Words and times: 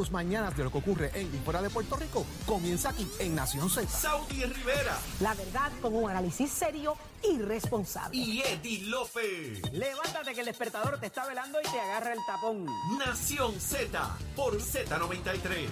tus 0.00 0.10
mañanas 0.12 0.56
de 0.56 0.64
lo 0.64 0.72
que 0.72 0.78
ocurre 0.78 1.10
en 1.12 1.26
y 1.26 1.38
fuera 1.44 1.60
de 1.60 1.68
Puerto 1.68 1.94
Rico 1.94 2.24
comienza 2.46 2.88
aquí 2.88 3.06
en 3.18 3.34
Nación 3.34 3.68
Z. 3.68 3.86
Saudi 3.86 4.46
Rivera 4.46 4.98
La 5.20 5.34
verdad 5.34 5.70
con 5.82 5.94
un 5.94 6.08
análisis 6.08 6.50
serio 6.50 6.96
y 7.22 7.36
responsable. 7.42 8.16
y 8.16 8.40
Eddie 8.40 8.86
Lofe. 8.86 9.60
Levántate 9.72 10.32
que 10.32 10.40
el 10.40 10.46
despertador 10.46 10.98
te 10.98 11.04
está 11.04 11.26
velando 11.26 11.60
y 11.60 11.64
te 11.70 11.78
agarra 11.78 12.14
el 12.14 12.18
tapón. 12.26 12.64
Nación 12.98 13.60
Z 13.60 14.16
por 14.34 14.56
Z93. 14.58 15.68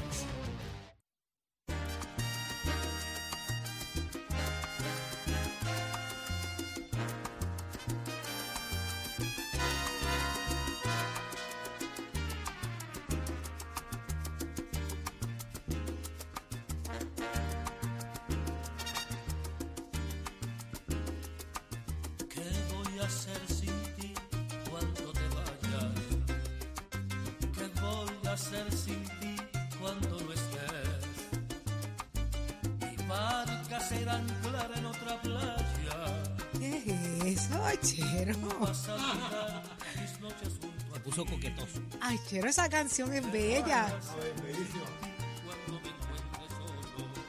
ti. 40.42 40.98
puso 41.04 41.24
coquetoso. 41.24 41.80
Ay, 42.00 42.18
Chero, 42.28 42.48
esa 42.48 42.68
canción 42.68 43.12
es 43.12 43.32
bella. 43.32 43.88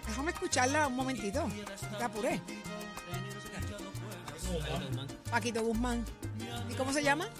Déjame 0.08 0.32
escucharla 0.32 0.88
un 0.88 0.96
momentito. 0.96 1.48
Te 1.98 2.04
apuré. 2.04 2.42
Paquito 5.30 5.64
Guzmán. 5.64 6.04
¿Y 6.70 6.74
cómo 6.74 6.92
se 6.92 7.04
llama? 7.04 7.30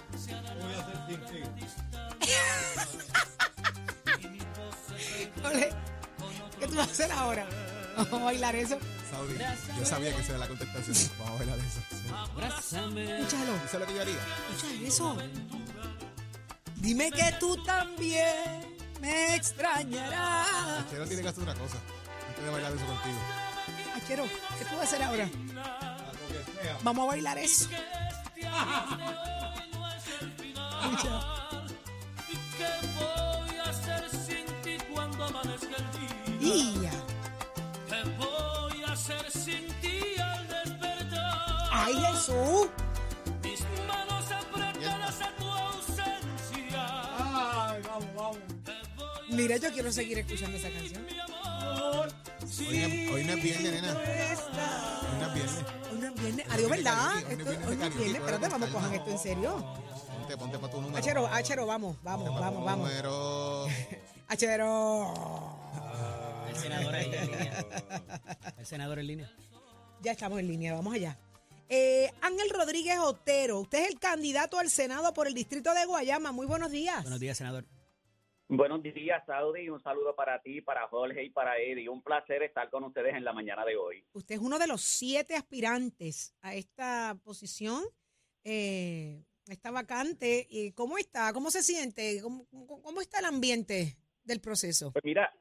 ¿Qué 6.60 6.68
tú 6.68 6.76
vas 6.76 6.88
a 6.88 6.92
hacer 6.92 7.12
ahora? 7.12 7.46
Vamos 8.00 8.22
a 8.22 8.26
bailar 8.26 8.56
eso. 8.56 8.78
Saudi, 9.12 9.36
yo 9.78 9.86
sabía 9.86 10.16
que 10.16 10.22
esa 10.22 10.30
era 10.32 10.40
la 10.40 10.48
contestación. 10.48 11.12
Vamos 11.20 11.36
a 11.36 11.38
bailar 11.38 11.60
eso. 11.60 11.82
Sí. 11.90 11.98
Abrázame. 12.14 13.20
Escúchalo. 13.20 13.56
¿Eso 13.56 13.66
es 13.66 13.74
lo 13.80 13.86
que 13.86 13.94
yo 13.94 14.02
haría? 14.02 14.16
Escucha 14.56 14.88
eso. 14.88 15.18
Dime 16.78 17.12
que 17.12 17.36
tú 17.40 17.62
también 17.64 18.78
me 19.02 19.36
extrañarás. 19.36 20.90
Chero 20.90 21.06
tiene 21.08 21.22
que 21.24 21.28
hacer 21.28 21.44
una 21.44 21.56
cosa 21.56 21.78
antes 22.30 22.44
de 22.46 22.50
bailar 22.50 22.74
eso 22.74 22.86
contigo. 22.86 23.20
Chero, 24.08 24.24
¿qué 24.58 24.66
tú 24.66 24.72
vas 24.72 24.80
a 24.80 24.84
hacer 24.84 25.04
ahora? 25.04 25.30
Vamos 26.84 27.04
a 27.04 27.08
bailar 27.08 27.38
eso. 27.38 27.68
Escucha. 30.82 31.22
¿Qué 32.58 32.70
voy 32.96 33.58
a 33.58 33.70
hacer 33.70 34.10
sin 34.10 34.46
ti 34.64 34.78
cuando 34.94 35.26
amanezca 35.26 35.76
el 36.28 36.40
día? 36.40 36.92
¡Ay, 41.82 41.96
Jesús! 41.96 42.68
Mis 43.42 43.62
manos 43.88 44.26
apretadas 44.32 45.22
a 45.22 45.36
tu 45.38 45.48
ausencia. 45.48 47.08
Mira, 49.30 49.56
yo 49.58 49.72
quiero 49.72 49.90
seguir 49.92 50.20
escuchando 50.20 50.58
esa 50.58 50.70
canción. 50.70 51.06
Hoy 52.60 53.08
no, 53.08 53.14
hoy 53.14 53.24
no 53.24 53.34
es 53.34 53.44
viernes, 53.44 53.72
nena. 53.72 53.98
Hoy 53.98 55.18
no 55.20 55.26
es 55.26 55.34
viernes. 55.34 55.66
Hoy 55.90 56.00
no 56.00 56.08
es 56.08 56.22
viernes. 56.22 56.46
Adiós, 56.50 56.70
¿verdad? 56.70 57.12
Hoy 57.30 57.78
no 57.78 57.86
es 57.86 57.96
viernes. 57.96 58.16
Espérate, 58.16 58.48
vamos, 58.50 58.70
calma. 58.70 58.74
cojan 58.74 58.94
esto 58.96 59.12
en 59.12 59.20
serio. 59.20 59.76
Ponte, 60.20 60.38
ponte 60.38 60.60
para 60.60 60.74
tu 60.74 60.82
número. 60.82 60.98
Achero, 60.98 61.28
Achero, 61.28 61.66
vamos, 61.66 61.96
vamos, 62.04 62.38
vamos, 62.38 62.66
vamos. 62.66 62.90
Número. 62.90 63.68
Achero. 64.28 65.14
El 66.50 66.56
senador 66.58 66.96
ahí 66.96 67.06
en 67.06 67.32
línea. 67.32 67.66
El 68.58 68.66
senador 68.66 69.00
en 69.00 69.08
línea. 69.08 69.32
Ya 70.02 70.12
estamos 70.12 70.40
en 70.40 70.48
línea, 70.48 70.74
vamos 70.74 70.94
allá. 70.94 71.18
Eh, 71.70 72.12
Ángel 72.22 72.50
Rodríguez 72.50 72.98
Otero, 73.00 73.60
usted 73.60 73.84
es 73.84 73.90
el 73.90 74.00
candidato 74.00 74.58
al 74.58 74.70
Senado 74.70 75.14
por 75.14 75.28
el 75.28 75.34
distrito 75.36 75.72
de 75.74 75.86
Guayama. 75.86 76.32
Muy 76.32 76.48
buenos 76.48 76.72
días. 76.72 77.04
Buenos 77.04 77.20
días, 77.20 77.38
senador. 77.38 77.66
Buenos 78.48 78.82
días, 78.82 79.24
Saudi. 79.28 79.70
Un 79.70 79.80
saludo 79.84 80.16
para 80.16 80.42
ti, 80.42 80.62
para 80.62 80.88
Jorge 80.88 81.24
y 81.24 81.30
para 81.30 81.60
Eddie. 81.60 81.88
Un 81.88 82.02
placer 82.02 82.42
estar 82.42 82.68
con 82.72 82.84
ustedes 82.86 83.14
en 83.14 83.24
la 83.24 83.34
mañana 83.34 83.64
de 83.64 83.76
hoy. 83.78 84.04
Usted 84.14 84.36
es 84.36 84.42
uno 84.42 84.58
de 84.58 84.66
los 84.66 84.82
siete 84.82 85.36
aspirantes 85.36 86.34
a 86.42 86.56
esta 86.56 87.16
posición, 87.24 87.84
eh, 88.44 89.24
esta 89.48 89.70
vacante. 89.70 90.48
¿Y 90.50 90.72
¿Cómo 90.72 90.98
está? 90.98 91.32
¿Cómo 91.34 91.52
se 91.52 91.62
siente? 91.62 92.20
¿Cómo, 92.24 92.48
cómo- 92.50 92.82
cómo 92.82 93.02
está 93.02 93.20
el 93.20 93.26
ambiente 93.26 93.96
del 94.24 94.42
proceso? 94.42 94.92
Pues 94.94 95.06
mira, 95.06 95.32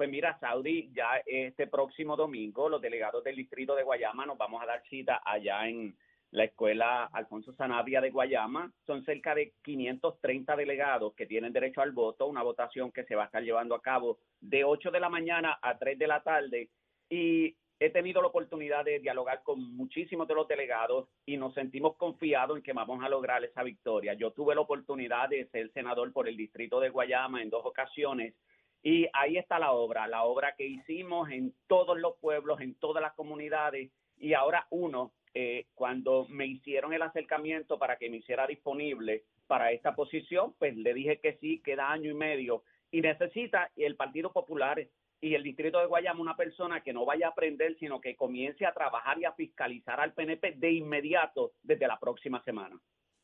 pues 0.00 0.08
mira, 0.08 0.38
Saudi, 0.40 0.90
ya 0.94 1.20
este 1.26 1.66
próximo 1.66 2.16
domingo 2.16 2.70
los 2.70 2.80
delegados 2.80 3.22
del 3.22 3.36
distrito 3.36 3.74
de 3.74 3.82
Guayama 3.82 4.24
nos 4.24 4.38
vamos 4.38 4.62
a 4.62 4.64
dar 4.64 4.82
cita 4.88 5.20
allá 5.22 5.68
en 5.68 5.94
la 6.30 6.44
escuela 6.44 7.04
Alfonso 7.12 7.52
Sanabria 7.52 8.00
de 8.00 8.08
Guayama. 8.08 8.72
Son 8.86 9.04
cerca 9.04 9.34
de 9.34 9.52
530 9.62 10.56
delegados 10.56 11.12
que 11.12 11.26
tienen 11.26 11.52
derecho 11.52 11.82
al 11.82 11.92
voto, 11.92 12.28
una 12.28 12.42
votación 12.42 12.90
que 12.92 13.04
se 13.04 13.14
va 13.14 13.24
a 13.24 13.26
estar 13.26 13.42
llevando 13.42 13.74
a 13.74 13.82
cabo 13.82 14.20
de 14.40 14.64
8 14.64 14.90
de 14.90 15.00
la 15.00 15.10
mañana 15.10 15.58
a 15.60 15.76
3 15.76 15.98
de 15.98 16.06
la 16.06 16.22
tarde. 16.22 16.70
Y 17.10 17.54
he 17.78 17.90
tenido 17.90 18.22
la 18.22 18.28
oportunidad 18.28 18.86
de 18.86 19.00
dialogar 19.00 19.42
con 19.42 19.60
muchísimos 19.76 20.26
de 20.26 20.34
los 20.34 20.48
delegados 20.48 21.08
y 21.26 21.36
nos 21.36 21.52
sentimos 21.52 21.96
confiados 21.98 22.56
en 22.56 22.62
que 22.62 22.72
vamos 22.72 23.04
a 23.04 23.10
lograr 23.10 23.44
esa 23.44 23.62
victoria. 23.62 24.14
Yo 24.14 24.30
tuve 24.30 24.54
la 24.54 24.62
oportunidad 24.62 25.28
de 25.28 25.46
ser 25.48 25.70
senador 25.72 26.10
por 26.10 26.26
el 26.26 26.38
distrito 26.38 26.80
de 26.80 26.88
Guayama 26.88 27.42
en 27.42 27.50
dos 27.50 27.66
ocasiones 27.66 28.32
y 28.82 29.06
ahí 29.12 29.36
está 29.36 29.58
la 29.58 29.72
obra, 29.72 30.06
la 30.06 30.24
obra 30.24 30.54
que 30.56 30.66
hicimos 30.66 31.30
en 31.30 31.54
todos 31.66 31.98
los 31.98 32.16
pueblos, 32.16 32.60
en 32.60 32.74
todas 32.74 33.02
las 33.02 33.12
comunidades 33.12 33.90
y 34.16 34.34
ahora 34.34 34.66
uno, 34.70 35.12
eh, 35.34 35.66
cuando 35.74 36.26
me 36.28 36.46
hicieron 36.46 36.92
el 36.92 37.02
acercamiento 37.02 37.78
para 37.78 37.96
que 37.96 38.10
me 38.10 38.18
hiciera 38.18 38.46
disponible 38.46 39.24
para 39.46 39.72
esta 39.72 39.94
posición, 39.94 40.54
pues 40.58 40.76
le 40.76 40.94
dije 40.94 41.18
que 41.20 41.34
sí, 41.40 41.60
queda 41.64 41.90
año 41.90 42.10
y 42.10 42.14
medio 42.14 42.62
y 42.90 43.00
necesita 43.00 43.70
el 43.76 43.96
Partido 43.96 44.32
Popular 44.32 44.86
y 45.20 45.34
el 45.34 45.42
distrito 45.42 45.78
de 45.78 45.86
Guayama 45.86 46.20
una 46.20 46.36
persona 46.36 46.82
que 46.82 46.92
no 46.92 47.04
vaya 47.04 47.26
a 47.26 47.30
aprender, 47.30 47.76
sino 47.78 48.00
que 48.00 48.16
comience 48.16 48.64
a 48.64 48.72
trabajar 48.72 49.18
y 49.18 49.24
a 49.24 49.32
fiscalizar 49.32 50.00
al 50.00 50.14
PNP 50.14 50.52
de 50.52 50.72
inmediato 50.72 51.52
desde 51.62 51.86
la 51.86 51.98
próxima 51.98 52.42
semana. 52.44 52.80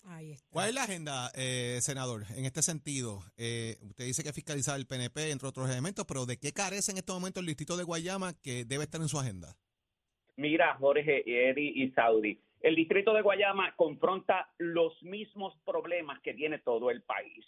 Ahí 0.09 0.33
está. 0.33 0.49
¿Cuál 0.53 0.69
es 0.69 0.75
la 0.75 0.85
agenda, 0.85 1.31
eh, 1.35 1.79
senador, 1.81 2.23
en 2.37 2.45
este 2.45 2.63
sentido? 2.63 3.21
Eh, 3.37 3.77
usted 3.83 4.05
dice 4.05 4.23
que 4.23 4.33
fiscalizar 4.33 4.79
el 4.79 4.87
PNP, 4.87 5.31
entre 5.33 5.49
otros 5.49 5.69
elementos, 5.69 6.05
pero 6.07 6.27
¿de 6.27 6.39
qué 6.39 6.53
carece 6.53 6.93
en 6.93 6.99
este 6.99 7.13
momento 7.13 7.41
el 7.41 7.47
distrito 7.47 7.77
de 7.77 7.83
Guayama 7.83 8.35
que 8.41 8.65
debe 8.65 8.85
estar 8.85 9.01
en 9.01 9.09
su 9.09 9.19
agenda? 9.19 9.57
Mira, 10.37 10.77
Jorge, 10.77 11.25
Eddie 11.27 11.73
y 11.75 11.91
Saudi, 11.91 12.39
el 12.61 12.77
distrito 12.77 13.15
de 13.15 13.23
Guayama 13.23 13.75
confronta 13.75 14.49
los 14.59 15.03
mismos 15.03 15.55
problemas 15.65 16.21
que 16.21 16.35
tiene 16.35 16.59
todo 16.59 16.91
el 16.91 17.03
país. 17.03 17.45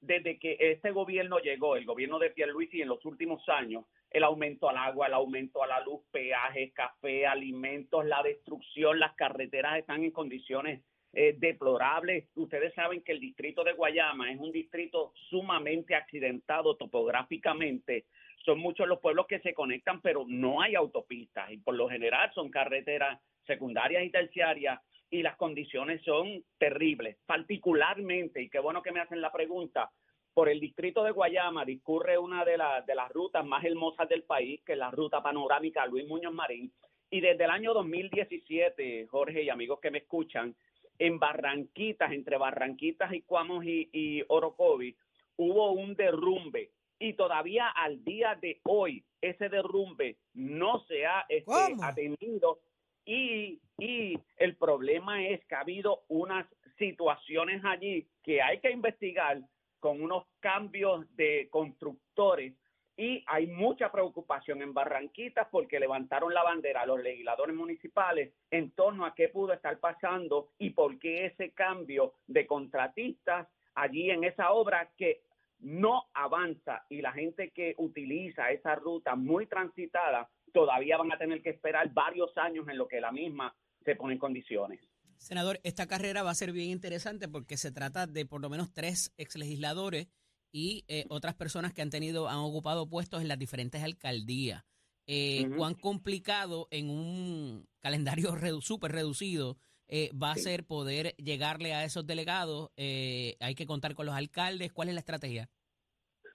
Desde 0.00 0.38
que 0.38 0.56
este 0.58 0.90
gobierno 0.90 1.38
llegó, 1.38 1.76
el 1.76 1.86
gobierno 1.86 2.18
de 2.18 2.30
Pierluisi 2.30 2.82
en 2.82 2.88
los 2.88 3.04
últimos 3.06 3.48
años, 3.48 3.84
el 4.10 4.24
aumento 4.24 4.68
al 4.68 4.76
agua, 4.76 5.06
el 5.06 5.14
aumento 5.14 5.62
a 5.62 5.66
la 5.66 5.80
luz, 5.80 6.02
peajes, 6.10 6.72
café, 6.74 7.26
alimentos, 7.26 8.04
la 8.04 8.22
destrucción, 8.22 8.98
las 8.98 9.14
carreteras 9.14 9.78
están 9.78 10.02
en 10.02 10.10
condiciones 10.10 10.82
eh, 11.12 11.34
deplorables. 11.38 12.28
Ustedes 12.36 12.72
saben 12.74 13.02
que 13.02 13.12
el 13.12 13.20
distrito 13.20 13.64
de 13.64 13.72
Guayama 13.72 14.32
es 14.32 14.40
un 14.40 14.50
distrito 14.50 15.12
sumamente 15.28 15.94
accidentado 15.94 16.76
topográficamente. 16.76 18.06
Son 18.44 18.58
muchos 18.58 18.88
los 18.88 19.00
pueblos 19.00 19.26
que 19.26 19.40
se 19.40 19.54
conectan, 19.54 20.00
pero 20.00 20.24
no 20.26 20.62
hay 20.62 20.74
autopistas 20.74 21.50
y 21.50 21.58
por 21.58 21.74
lo 21.74 21.88
general 21.88 22.32
son 22.34 22.50
carreteras 22.50 23.20
secundarias 23.46 24.04
y 24.04 24.10
terciarias 24.10 24.80
y 25.10 25.22
las 25.22 25.36
condiciones 25.36 26.02
son 26.02 26.42
terribles, 26.58 27.18
particularmente, 27.26 28.40
y 28.40 28.48
qué 28.48 28.58
bueno 28.58 28.82
que 28.82 28.92
me 28.92 29.00
hacen 29.00 29.20
la 29.20 29.30
pregunta, 29.30 29.90
por 30.32 30.48
el 30.48 30.58
distrito 30.58 31.04
de 31.04 31.10
Guayama 31.10 31.66
discurre 31.66 32.16
una 32.16 32.44
de, 32.46 32.56
las 32.56 32.86
de 32.86 32.94
las 32.94 33.12
rutas 33.12 33.44
más 33.44 33.62
hermosas 33.64 34.08
del 34.08 34.22
país, 34.22 34.62
que 34.64 34.72
es 34.72 34.78
la 34.78 34.90
ruta 34.90 35.22
panorámica 35.22 35.84
Luis 35.84 36.08
Muñoz 36.08 36.32
Marín, 36.32 36.72
y 37.10 37.20
desde 37.20 37.44
el 37.44 37.50
año 37.50 37.74
2017, 37.74 39.06
Jorge 39.08 39.42
y 39.42 39.50
amigos 39.50 39.80
que 39.80 39.90
me 39.90 39.98
escuchan, 39.98 40.54
en 41.02 41.18
Barranquitas, 41.18 42.12
entre 42.12 42.36
Barranquitas 42.36 43.12
y 43.12 43.22
Cuamos 43.22 43.64
y, 43.64 43.90
y 43.92 44.22
Orocovi, 44.28 44.96
hubo 45.36 45.72
un 45.72 45.96
derrumbe. 45.96 46.70
Y 47.00 47.14
todavía 47.14 47.70
al 47.70 48.04
día 48.04 48.38
de 48.40 48.60
hoy 48.62 49.04
ese 49.20 49.48
derrumbe 49.48 50.18
no 50.34 50.78
se 50.86 51.04
ha 51.04 51.26
este, 51.28 51.74
atendido 51.82 52.60
y, 53.04 53.60
y 53.78 54.16
el 54.36 54.54
problema 54.56 55.26
es 55.26 55.44
que 55.46 55.56
ha 55.56 55.60
habido 55.62 56.04
unas 56.06 56.46
situaciones 56.78 57.64
allí 57.64 58.06
que 58.22 58.40
hay 58.40 58.60
que 58.60 58.70
investigar 58.70 59.40
con 59.80 60.00
unos 60.00 60.24
cambios 60.38 61.04
de 61.16 61.48
constructores 61.50 62.54
y 62.96 63.24
hay 63.26 63.46
mucha 63.46 63.90
preocupación 63.90 64.62
en 64.62 64.74
Barranquitas 64.74 65.48
porque 65.50 65.80
levantaron 65.80 66.34
la 66.34 66.42
bandera 66.42 66.82
a 66.82 66.86
los 66.86 67.02
legisladores 67.02 67.56
municipales 67.56 68.32
en 68.50 68.70
torno 68.72 69.06
a 69.06 69.14
qué 69.14 69.28
pudo 69.28 69.52
estar 69.52 69.78
pasando 69.78 70.50
y 70.58 70.70
por 70.70 70.98
qué 70.98 71.26
ese 71.26 71.52
cambio 71.52 72.14
de 72.26 72.46
contratistas 72.46 73.48
allí 73.74 74.10
en 74.10 74.24
esa 74.24 74.52
obra 74.52 74.90
que 74.96 75.22
no 75.60 76.04
avanza 76.12 76.84
y 76.90 77.00
la 77.00 77.12
gente 77.12 77.50
que 77.50 77.74
utiliza 77.78 78.50
esa 78.50 78.74
ruta 78.74 79.14
muy 79.14 79.46
transitada 79.46 80.28
todavía 80.52 80.98
van 80.98 81.12
a 81.12 81.18
tener 81.18 81.40
que 81.40 81.50
esperar 81.50 81.92
varios 81.92 82.36
años 82.36 82.68
en 82.68 82.76
lo 82.76 82.88
que 82.88 83.00
la 83.00 83.12
misma 83.12 83.54
se 83.84 83.96
pone 83.96 84.14
en 84.14 84.18
condiciones. 84.18 84.80
Senador, 85.16 85.60
esta 85.62 85.86
carrera 85.86 86.24
va 86.24 86.30
a 86.30 86.34
ser 86.34 86.52
bien 86.52 86.70
interesante 86.70 87.28
porque 87.28 87.56
se 87.56 87.70
trata 87.70 88.06
de 88.06 88.26
por 88.26 88.40
lo 88.40 88.50
menos 88.50 88.72
tres 88.72 89.14
exlegisladores 89.16 90.08
y 90.52 90.84
eh, 90.86 91.06
otras 91.08 91.34
personas 91.34 91.72
que 91.72 91.82
han 91.82 91.90
tenido, 91.90 92.28
han 92.28 92.38
ocupado 92.38 92.88
puestos 92.88 93.22
en 93.22 93.28
las 93.28 93.38
diferentes 93.38 93.82
alcaldías. 93.82 94.64
Eh. 95.06 95.50
Cuán 95.56 95.74
complicado 95.74 96.68
en 96.70 96.88
un 96.90 97.66
calendario 97.80 98.30
redu- 98.36 98.60
súper 98.60 98.92
reducido 98.92 99.56
eh, 99.88 100.10
va 100.14 100.30
a 100.32 100.36
ser 100.36 100.64
poder 100.64 101.14
llegarle 101.16 101.74
a 101.74 101.84
esos 101.84 102.06
delegados. 102.06 102.70
Eh, 102.76 103.36
hay 103.40 103.54
que 103.54 103.66
contar 103.66 103.94
con 103.94 104.06
los 104.06 104.14
alcaldes. 104.14 104.72
¿Cuál 104.72 104.88
es 104.88 104.94
la 104.94 105.00
estrategia? 105.00 105.50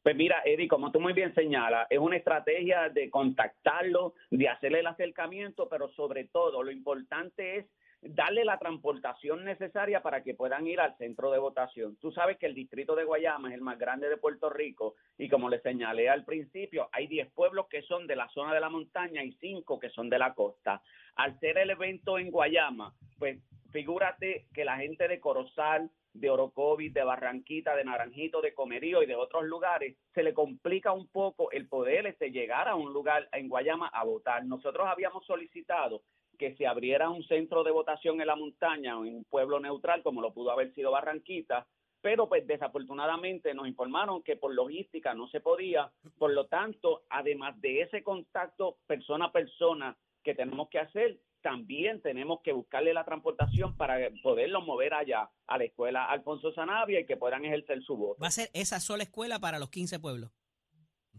Pues 0.04 0.16
mira, 0.16 0.42
Eddie, 0.46 0.68
como 0.68 0.92
tú 0.92 1.00
muy 1.00 1.14
bien 1.14 1.34
señalas, 1.34 1.88
es 1.90 2.00
una 2.00 2.18
estrategia 2.18 2.88
de 2.90 3.10
contactarlo, 3.10 4.14
de 4.32 4.48
hacerle 4.48 4.80
el 4.80 4.88
acercamiento, 4.88 5.68
pero 5.70 5.92
sobre 5.94 6.26
todo 6.26 6.64
lo 6.64 6.72
importante 6.72 7.58
es 7.58 7.66
darle 8.02 8.46
la 8.46 8.60
transportación 8.60 9.44
necesaria 9.44 10.02
para 10.02 10.24
que 10.24 10.34
puedan 10.34 10.68
ir 10.68 10.80
al 10.80 10.96
centro 10.98 11.32
de 11.32 11.40
votación. 11.40 11.98
Tú 11.98 12.12
sabes 12.12 12.38
que 12.38 12.46
el 12.46 12.54
distrito 12.54 12.96
de 12.96 13.04
Guayama 13.04 13.50
es 13.50 13.56
el 13.56 13.62
más 13.62 13.78
grande 13.78 14.10
de 14.10 14.18
Puerto 14.18 14.50
Rico 14.50 14.96
y 15.18 15.30
como 15.30 15.50
le 15.50 15.60
señalé 15.62 16.10
al 16.10 16.24
principio, 16.24 16.90
hay 16.92 17.08
10 17.08 17.32
pueblos 17.32 17.68
que 17.70 17.82
son 17.84 18.08
de 18.08 18.16
la 18.16 18.30
zona 18.30 18.54
de 18.54 18.60
la 18.60 18.70
montaña 18.70 19.24
y 19.24 19.34
5 19.34 19.80
que 19.80 19.90
son 19.90 20.10
de 20.10 20.20
la 20.20 20.34
costa. 20.34 20.82
Al 21.16 21.40
ser 21.40 21.58
el 21.58 21.72
evento 21.72 22.20
en 22.20 22.30
Guayama, 22.30 22.94
pues 23.18 23.40
figúrate 23.72 24.48
que 24.54 24.66
la 24.66 24.78
gente 24.78 25.08
de 25.08 25.20
Corozal, 25.20 25.90
de 26.14 26.30
Orocovis, 26.30 26.94
de 26.94 27.04
Barranquita, 27.04 27.76
de 27.76 27.84
Naranjito, 27.84 28.42
de 28.42 28.54
Comerío 28.54 29.04
y 29.04 29.06
de 29.06 29.16
otros 29.16 29.46
lugares, 29.46 29.96
se 30.14 30.24
le 30.24 30.34
complica 30.34 30.92
un 30.92 31.08
poco 31.08 31.52
el 31.52 31.68
poder 31.68 32.08
este, 32.08 32.32
llegar 32.32 32.68
a 32.68 32.76
un 32.76 32.92
lugar 32.92 33.28
en 33.32 33.50
Guayama 33.50 33.88
a 33.88 34.04
votar. 34.04 34.46
Nosotros 34.46 34.88
habíamos 34.88 35.26
solicitado 35.26 36.02
que 36.38 36.56
se 36.56 36.68
abriera 36.68 37.10
un 37.10 37.24
centro 37.24 37.64
de 37.64 37.72
votación 37.72 38.22
en 38.22 38.28
la 38.28 38.36
montaña 38.36 38.98
o 38.98 39.06
en 39.06 39.16
un 39.16 39.24
pueblo 39.26 39.60
neutral, 39.60 40.04
como 40.04 40.22
lo 40.22 40.34
pudo 40.34 40.52
haber 40.52 40.74
sido 40.74 40.92
Barranquita, 40.92 41.68
pero 42.02 42.30
pues 42.30 42.46
desafortunadamente 42.46 43.54
nos 43.54 43.68
informaron 43.68 44.24
que 44.24 44.36
por 44.36 44.54
logística 44.54 45.14
no 45.14 45.28
se 45.28 45.42
podía, 45.42 45.92
por 46.18 46.32
lo 46.32 46.46
tanto, 46.48 47.04
además 47.10 47.60
de 47.60 47.82
ese 47.82 48.04
contacto 48.04 48.78
persona 48.86 49.26
a 49.26 49.32
persona 49.32 49.98
que 50.24 50.36
tenemos 50.36 50.70
que 50.70 50.80
hacer, 50.80 51.20
también 51.42 52.02
tenemos 52.02 52.42
que 52.42 52.52
buscarle 52.52 52.94
la 52.94 53.06
transportación 53.06 53.76
para 53.78 53.98
poderlos 54.22 54.66
mover 54.66 54.94
allá 54.94 55.30
a 55.48 55.58
la 55.58 55.64
escuela 55.64 56.06
Alfonso 56.06 56.52
Sanabria 56.52 57.00
y 57.00 57.06
que 57.06 57.18
puedan 57.18 57.46
ejercer 57.46 57.82
su 57.84 57.96
voto. 57.96 58.22
Va 58.22 58.28
a 58.28 58.32
ser 58.32 58.50
esa 58.54 58.80
sola 58.80 59.04
escuela 59.04 59.40
para 59.40 59.60
los 59.60 59.70
15 59.70 60.00
pueblos. 60.00 60.32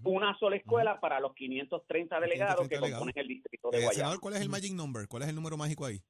Una 0.05 0.39
sola 0.39 0.57
escuela 0.57 1.01
para 1.01 1.21
los 1.21 1.35
530 1.35 2.21
delegados 2.21 2.69
530 2.69 2.69
que 2.69 2.75
delegados. 2.77 2.99
componen 3.05 3.19
el 3.19 3.29
distrito 3.29 3.71
de 3.71 3.77
Eh, 3.79 3.81
Guayama. 3.81 3.95
senador, 3.95 4.21
¿cuál 4.21 4.35
es 4.35 4.41
el 4.43 4.49
magic 4.49 4.73
number? 4.75 5.09
¿Cuál 5.09 5.23
es 5.25 5.29
el 5.29 5.35
número 5.35 5.57
mágico 5.57 5.85
ahí? 5.85 6.01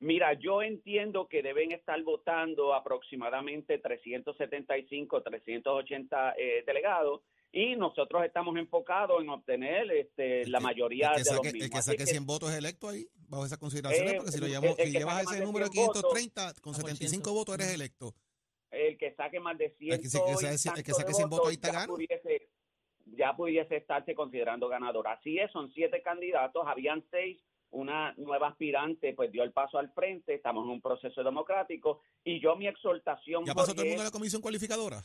Mira, 0.00 0.34
yo 0.34 0.60
entiendo 0.62 1.28
que 1.28 1.42
deben 1.42 1.72
estar 1.72 2.02
votando 2.02 2.74
aproximadamente 2.74 3.78
375, 3.78 5.22
380 5.22 6.34
eh, 6.36 6.62
delegados 6.66 7.22
y 7.52 7.76
nosotros 7.76 8.24
estamos 8.24 8.56
enfocados 8.56 9.22
en 9.22 9.28
obtener 9.30 9.90
este, 9.92 10.46
la 10.48 10.58
mayoría 10.60 11.10
el 11.10 11.14
que 11.14 11.18
de 11.20 11.24
saque, 11.24 11.36
los 11.36 11.46
el 11.46 11.52
mismos. 11.54 11.70
que 11.70 11.78
Así 11.78 11.90
saque 11.92 12.04
que 12.04 12.06
100 12.10 12.26
votos 12.26 12.50
es 12.50 12.56
electo 12.58 12.88
ahí, 12.88 13.06
bajo 13.28 13.46
esas 13.46 13.58
consideraciones, 13.58 14.12
Eh, 14.14 14.16
porque 14.16 14.32
si, 14.32 14.38
lo 14.40 14.46
el- 14.46 14.52
el 14.80 14.86
si 14.86 14.92
que 14.92 14.98
llevas 14.98 15.14
saque 15.14 15.22
ese 15.24 15.30
más 15.30 15.38
de 15.38 15.44
número 15.46 15.66
100 15.68 15.86
votos, 15.86 16.02
530, 16.02 16.42
con 16.60 16.74
Ah, 16.74 16.78
por 16.80 16.90
75 16.90 17.08
ciento. 17.08 17.32
votos 17.32 17.54
eres 17.54 17.68
electo. 17.74 18.14
el 18.72 18.98
que 18.98 19.14
saque 19.14 19.38
más 19.38 19.56
de 19.56 19.70
100 19.78 19.92
El 19.92 19.98
que 19.98 20.02
que 20.02 20.08
se- 20.08 20.18
el 20.18 20.82
que 20.84 20.92
saque 20.92 21.12
100 21.14 21.28
votos 21.30 21.48
ahí 21.48 21.56
te 21.56 21.68
ya 21.68 21.72
gana. 21.74 21.86
pudiese, 21.86 22.48
ya 23.24 23.34
pudiese 23.34 23.76
estarse 23.76 24.14
considerando 24.14 24.68
ganador. 24.68 25.08
Así 25.08 25.38
es, 25.38 25.50
son 25.50 25.72
siete 25.72 26.02
candidatos, 26.02 26.62
habían 26.66 27.02
seis, 27.10 27.40
una 27.70 28.12
nueva 28.18 28.48
aspirante 28.48 29.14
pues 29.14 29.32
dio 29.32 29.42
el 29.42 29.52
paso 29.52 29.78
al 29.78 29.90
frente, 29.92 30.34
estamos 30.34 30.64
en 30.64 30.70
un 30.72 30.80
proceso 30.82 31.24
democrático 31.24 32.00
y 32.22 32.38
yo 32.38 32.54
mi 32.54 32.66
exhortación 32.66 33.44
¿Ya 33.46 33.54
pasó 33.54 33.72
todo 33.72 33.82
el 33.82 33.88
mundo 33.88 34.02
a 34.02 34.06
la 34.06 34.10
comisión 34.10 34.42
cualificadora? 34.42 35.02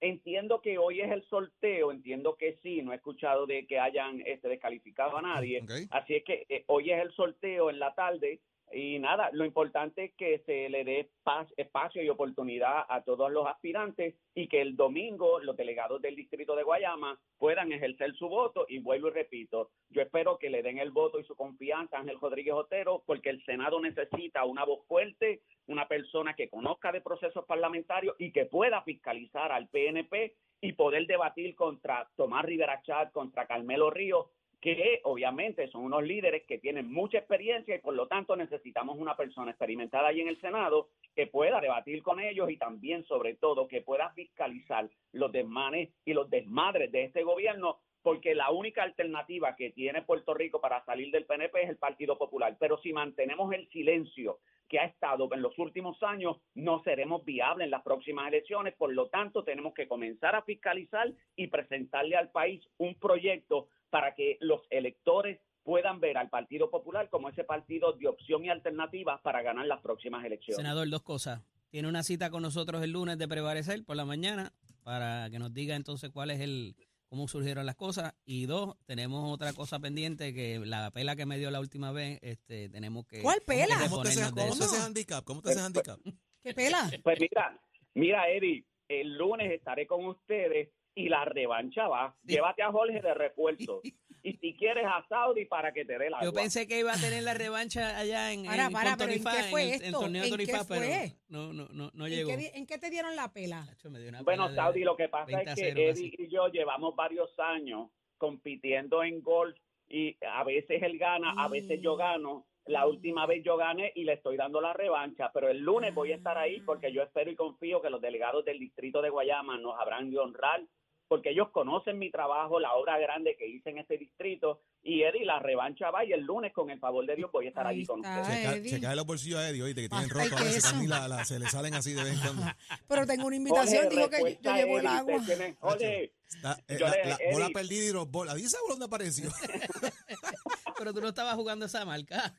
Entiendo 0.00 0.60
que 0.62 0.78
hoy 0.78 1.00
es 1.00 1.12
el 1.12 1.22
sorteo, 1.28 1.92
entiendo 1.92 2.36
que 2.36 2.58
sí, 2.62 2.82
no 2.82 2.92
he 2.92 2.96
escuchado 2.96 3.46
de 3.46 3.66
que 3.66 3.78
hayan 3.78 4.20
este, 4.26 4.48
descalificado 4.48 5.16
a 5.18 5.22
nadie, 5.22 5.62
así 5.90 6.14
es 6.14 6.24
que 6.24 6.46
eh, 6.48 6.64
hoy 6.66 6.90
es 6.90 7.00
el 7.02 7.12
sorteo 7.12 7.70
en 7.70 7.78
la 7.78 7.94
tarde 7.94 8.40
y 8.72 8.98
nada, 8.98 9.30
lo 9.32 9.44
importante 9.44 10.04
es 10.04 10.14
que 10.14 10.38
se 10.46 10.68
le 10.68 10.84
dé 10.84 11.10
espacio 11.56 12.02
y 12.02 12.08
oportunidad 12.08 12.84
a 12.88 13.02
todos 13.02 13.30
los 13.30 13.46
aspirantes 13.46 14.14
y 14.34 14.48
que 14.48 14.60
el 14.60 14.76
domingo 14.76 15.40
los 15.40 15.56
delegados 15.56 16.00
del 16.00 16.16
distrito 16.16 16.56
de 16.56 16.62
Guayama 16.62 17.18
puedan 17.38 17.72
ejercer 17.72 18.14
su 18.14 18.28
voto. 18.28 18.66
Y 18.68 18.78
vuelvo 18.78 19.08
y 19.08 19.12
repito, 19.12 19.70
yo 19.90 20.02
espero 20.02 20.38
que 20.38 20.50
le 20.50 20.62
den 20.62 20.78
el 20.78 20.90
voto 20.90 21.20
y 21.20 21.24
su 21.24 21.36
confianza 21.36 21.96
a 21.96 22.00
Ángel 22.00 22.18
Rodríguez 22.20 22.54
Otero 22.54 23.02
porque 23.06 23.30
el 23.30 23.44
Senado 23.44 23.80
necesita 23.80 24.44
una 24.44 24.64
voz 24.64 24.86
fuerte, 24.86 25.42
una 25.66 25.86
persona 25.88 26.34
que 26.34 26.48
conozca 26.48 26.92
de 26.92 27.00
procesos 27.00 27.44
parlamentarios 27.44 28.16
y 28.18 28.32
que 28.32 28.46
pueda 28.46 28.82
fiscalizar 28.82 29.52
al 29.52 29.68
PNP 29.68 30.34
y 30.60 30.72
poder 30.74 31.06
debatir 31.06 31.54
contra 31.56 32.08
Tomás 32.16 32.44
Rivera 32.44 32.80
Chat, 32.82 33.12
contra 33.12 33.46
Carmelo 33.46 33.90
Ríos, 33.90 34.26
que 34.62 35.00
obviamente 35.02 35.68
son 35.68 35.82
unos 35.82 36.04
líderes 36.04 36.44
que 36.46 36.58
tienen 36.58 36.90
mucha 36.90 37.18
experiencia 37.18 37.74
y 37.74 37.80
por 37.80 37.94
lo 37.94 38.06
tanto 38.06 38.36
necesitamos 38.36 38.96
una 38.96 39.16
persona 39.16 39.50
experimentada 39.50 40.08
ahí 40.08 40.20
en 40.20 40.28
el 40.28 40.40
Senado 40.40 40.88
que 41.16 41.26
pueda 41.26 41.60
debatir 41.60 42.00
con 42.04 42.20
ellos 42.20 42.48
y 42.48 42.56
también 42.56 43.04
sobre 43.04 43.34
todo 43.34 43.66
que 43.66 43.82
pueda 43.82 44.10
fiscalizar 44.10 44.88
los 45.10 45.32
desmanes 45.32 45.90
y 46.04 46.14
los 46.14 46.30
desmadres 46.30 46.92
de 46.92 47.04
este 47.04 47.24
gobierno 47.24 47.80
porque 48.02 48.36
la 48.36 48.50
única 48.50 48.84
alternativa 48.84 49.56
que 49.56 49.70
tiene 49.70 50.02
Puerto 50.02 50.32
Rico 50.32 50.60
para 50.60 50.84
salir 50.84 51.10
del 51.10 51.26
PNP 51.26 51.62
es 51.62 51.70
el 51.70 51.76
Partido 51.76 52.18
Popular. 52.18 52.56
Pero 52.58 52.78
si 52.78 52.92
mantenemos 52.92 53.52
el 53.52 53.68
silencio 53.68 54.38
que 54.68 54.80
ha 54.80 54.86
estado 54.86 55.28
en 55.32 55.42
los 55.42 55.56
últimos 55.58 56.02
años, 56.02 56.38
no 56.54 56.82
seremos 56.82 57.24
viables 57.24 57.66
en 57.66 57.70
las 57.70 57.82
próximas 57.82 58.26
elecciones. 58.26 58.74
Por 58.74 58.92
lo 58.92 59.08
tanto, 59.08 59.44
tenemos 59.44 59.72
que 59.72 59.86
comenzar 59.86 60.34
a 60.34 60.42
fiscalizar 60.42 61.12
y 61.36 61.46
presentarle 61.46 62.16
al 62.16 62.30
país 62.30 62.66
un 62.78 62.96
proyecto 62.96 63.68
para 63.92 64.14
que 64.14 64.38
los 64.40 64.62
electores 64.70 65.38
puedan 65.62 66.00
ver 66.00 66.16
al 66.16 66.30
Partido 66.30 66.70
Popular 66.70 67.10
como 67.10 67.28
ese 67.28 67.44
partido 67.44 67.92
de 67.92 68.08
opción 68.08 68.42
y 68.42 68.48
alternativa 68.48 69.20
para 69.22 69.42
ganar 69.42 69.66
las 69.66 69.82
próximas 69.82 70.24
elecciones. 70.24 70.56
Senador, 70.56 70.88
dos 70.88 71.02
cosas. 71.02 71.42
Tiene 71.68 71.88
una 71.88 72.02
cita 72.02 72.30
con 72.30 72.40
nosotros 72.40 72.82
el 72.82 72.92
lunes 72.92 73.18
de 73.18 73.28
prevalecer 73.28 73.84
por 73.84 73.96
la 73.96 74.06
mañana 74.06 74.54
para 74.82 75.28
que 75.30 75.38
nos 75.38 75.52
diga 75.52 75.76
entonces 75.76 76.08
cuál 76.10 76.30
es 76.30 76.40
el 76.40 76.74
cómo 77.10 77.28
surgieron 77.28 77.66
las 77.66 77.76
cosas 77.76 78.14
y 78.24 78.46
dos 78.46 78.78
tenemos 78.86 79.30
otra 79.30 79.52
cosa 79.52 79.78
pendiente 79.78 80.32
que 80.32 80.58
la 80.64 80.90
pela 80.90 81.14
que 81.14 81.26
me 81.26 81.36
dio 81.36 81.50
la 81.50 81.60
última 81.60 81.92
vez 81.92 82.18
este 82.22 82.70
tenemos 82.70 83.06
que 83.06 83.20
¿Cuál 83.20 83.42
pela? 83.46 83.76
que 83.78 83.90
¿Cómo 83.90 84.02
te 84.02 84.08
hace 84.08 84.24
reponernos 84.24 84.34
de 84.34 84.40
cómo 84.40 84.58
te 84.58 84.64
eso. 84.64 84.74
hace 84.74 84.86
handicap? 84.86 85.24
¿Cómo 85.24 85.42
te 85.42 85.50
hace 85.50 85.60
handicap? 85.60 86.00
¿Qué 86.42 86.54
pela? 86.54 86.90
Pues 87.02 87.20
mira, 87.20 87.60
mira, 87.92 88.30
Eddie, 88.30 88.64
el 88.88 89.18
lunes 89.18 89.52
estaré 89.52 89.86
con 89.86 90.06
ustedes 90.06 90.70
y 90.94 91.08
la 91.08 91.24
revancha 91.24 91.88
va. 91.88 92.14
Llévate 92.24 92.62
a 92.62 92.70
Jorge 92.72 93.00
de 93.00 93.14
refuerzo. 93.14 93.80
Y 94.24 94.34
si 94.36 94.54
quieres 94.56 94.84
a 94.86 95.04
Saudi 95.08 95.46
para 95.46 95.72
que 95.72 95.84
te 95.84 95.98
dé 95.98 96.08
la 96.08 96.20
Yo 96.22 96.28
agua. 96.28 96.42
pensé 96.42 96.68
que 96.68 96.78
iba 96.78 96.92
a 96.92 96.96
tener 96.96 97.24
la 97.24 97.34
revancha 97.34 97.98
allá 97.98 98.32
en, 98.32 98.44
Para, 98.44 98.66
en 98.66 98.72
para, 98.72 98.96
pero 98.96 99.10
¿en 99.10 99.20
Tony 99.20 99.36
qué 99.36 99.42
fue 99.50 99.74
en 99.74 99.84
en 99.86 99.92
torneo 99.92 100.22
¿En 100.22 100.30
Tony 100.30 100.46
qué 100.46 100.52
Fa, 100.52 100.64
pero 100.68 100.80
fue? 100.80 101.12
no, 101.26 101.52
no, 101.52 101.66
no, 101.72 101.90
no 101.92 102.06
¿En 102.06 102.12
llegó. 102.12 102.30
qué, 102.30 102.52
¿En 102.54 102.64
qué 102.64 102.78
te 102.78 102.88
dieron 102.90 103.16
la 103.16 103.32
pela? 103.32 103.64
Chacho, 103.66 103.90
me 103.90 103.98
dio 103.98 104.10
una 104.10 104.22
Bueno, 104.22 104.46
pela 104.46 104.62
Saudi, 104.62 104.84
lo 104.84 104.94
que 104.96 105.08
pasa 105.08 105.26
20 105.26 105.50
a 105.50 105.52
es 105.54 105.58
que 105.58 105.64
0 105.74 105.80
Eddie 105.80 106.14
y 106.18 106.28
yo 106.28 106.46
llevamos 106.52 106.94
varios 106.94 107.36
años 107.40 107.90
compitiendo 108.16 109.02
en 109.02 109.20
golf 109.22 109.56
y 109.88 110.16
a 110.24 110.44
veces 110.44 110.80
él 110.84 110.98
gana, 110.98 111.34
a 111.36 111.48
veces 111.48 111.80
yo 111.82 111.96
gano. 111.96 112.46
La 112.66 112.86
última 112.86 113.26
vez 113.26 113.42
yo 113.42 113.56
gané 113.56 113.90
y 113.96 114.04
le 114.04 114.12
estoy 114.12 114.36
dando 114.36 114.60
la 114.60 114.72
revancha, 114.72 115.32
pero 115.34 115.48
el 115.48 115.58
lunes 115.58 115.92
voy 115.96 116.12
a 116.12 116.14
estar 116.14 116.38
ahí 116.38 116.60
porque 116.60 116.92
yo 116.92 117.02
espero 117.02 117.28
y 117.28 117.34
confío 117.34 117.82
que 117.82 117.90
los 117.90 118.00
delegados 118.00 118.44
del 118.44 118.60
distrito 118.60 119.02
de 119.02 119.10
Guayama 119.10 119.58
nos 119.58 119.76
habrán 119.80 120.12
de 120.12 120.18
honrar 120.20 120.62
porque 121.12 121.28
ellos 121.28 121.50
conocen 121.50 121.98
mi 121.98 122.10
trabajo, 122.10 122.58
la 122.58 122.72
obra 122.72 122.96
grande 122.98 123.36
que 123.38 123.46
hice 123.46 123.68
en 123.68 123.76
este 123.76 123.98
distrito 123.98 124.62
y 124.82 125.02
Eddie, 125.02 125.26
la 125.26 125.40
revancha 125.40 125.90
va 125.90 126.06
y 126.06 126.12
el 126.14 126.22
lunes 126.22 126.54
con 126.54 126.70
el 126.70 126.78
favor 126.78 127.04
de 127.04 127.16
Dios 127.16 127.30
voy 127.30 127.44
a 127.44 127.48
estar 127.50 127.66
Ahí 127.66 127.76
allí 127.80 127.84
con 127.86 127.98
está. 127.98 128.22
ustedes. 128.22 128.38
Checa, 128.40 128.56
Eddie. 128.56 128.70
checa 128.70 128.94
los 128.94 129.04
bolsillos 129.04 129.38
a 129.40 129.50
Eddie, 129.50 129.62
oíste, 129.62 129.82
que 129.82 129.88
tienen 129.90 130.06
y 130.06 130.10
roto 130.10 130.36
a 130.38 130.42
veces. 130.42 130.64
Candy, 130.64 130.86
la- 130.86 131.08
la- 131.08 131.24
se 131.26 131.38
le 131.38 131.46
salen 131.50 131.74
así 131.74 131.92
de 131.92 132.02
vez 132.02 132.14
en 132.14 132.20
cuando. 132.22 132.46
Pero 132.88 133.06
tengo 133.06 133.26
una 133.26 133.36
invitación, 133.36 133.82
Jorge, 133.90 133.96
dijo 133.98 134.08
que 134.08 134.38
yo, 134.42 134.54
llevo 134.54 134.78
el 134.78 134.86
agua. 134.86 135.22
Jorge, 135.60 136.12
La, 136.42 136.52
eh, 136.66 136.78
la- 136.78 136.90
le- 136.90 137.04
la 137.04 137.18
bola 137.30 137.48
perdida 137.52 137.84
y 137.90 137.92
los 137.92 138.10
bolas. 138.10 138.34
¿Dice 138.36 138.56
dónde 138.66 138.86
apareció? 138.86 139.28
Pero 140.78 140.94
tú 140.94 141.02
no 141.02 141.08
estabas 141.08 141.34
jugando 141.34 141.66
esa 141.66 141.84
marca. 141.84 142.34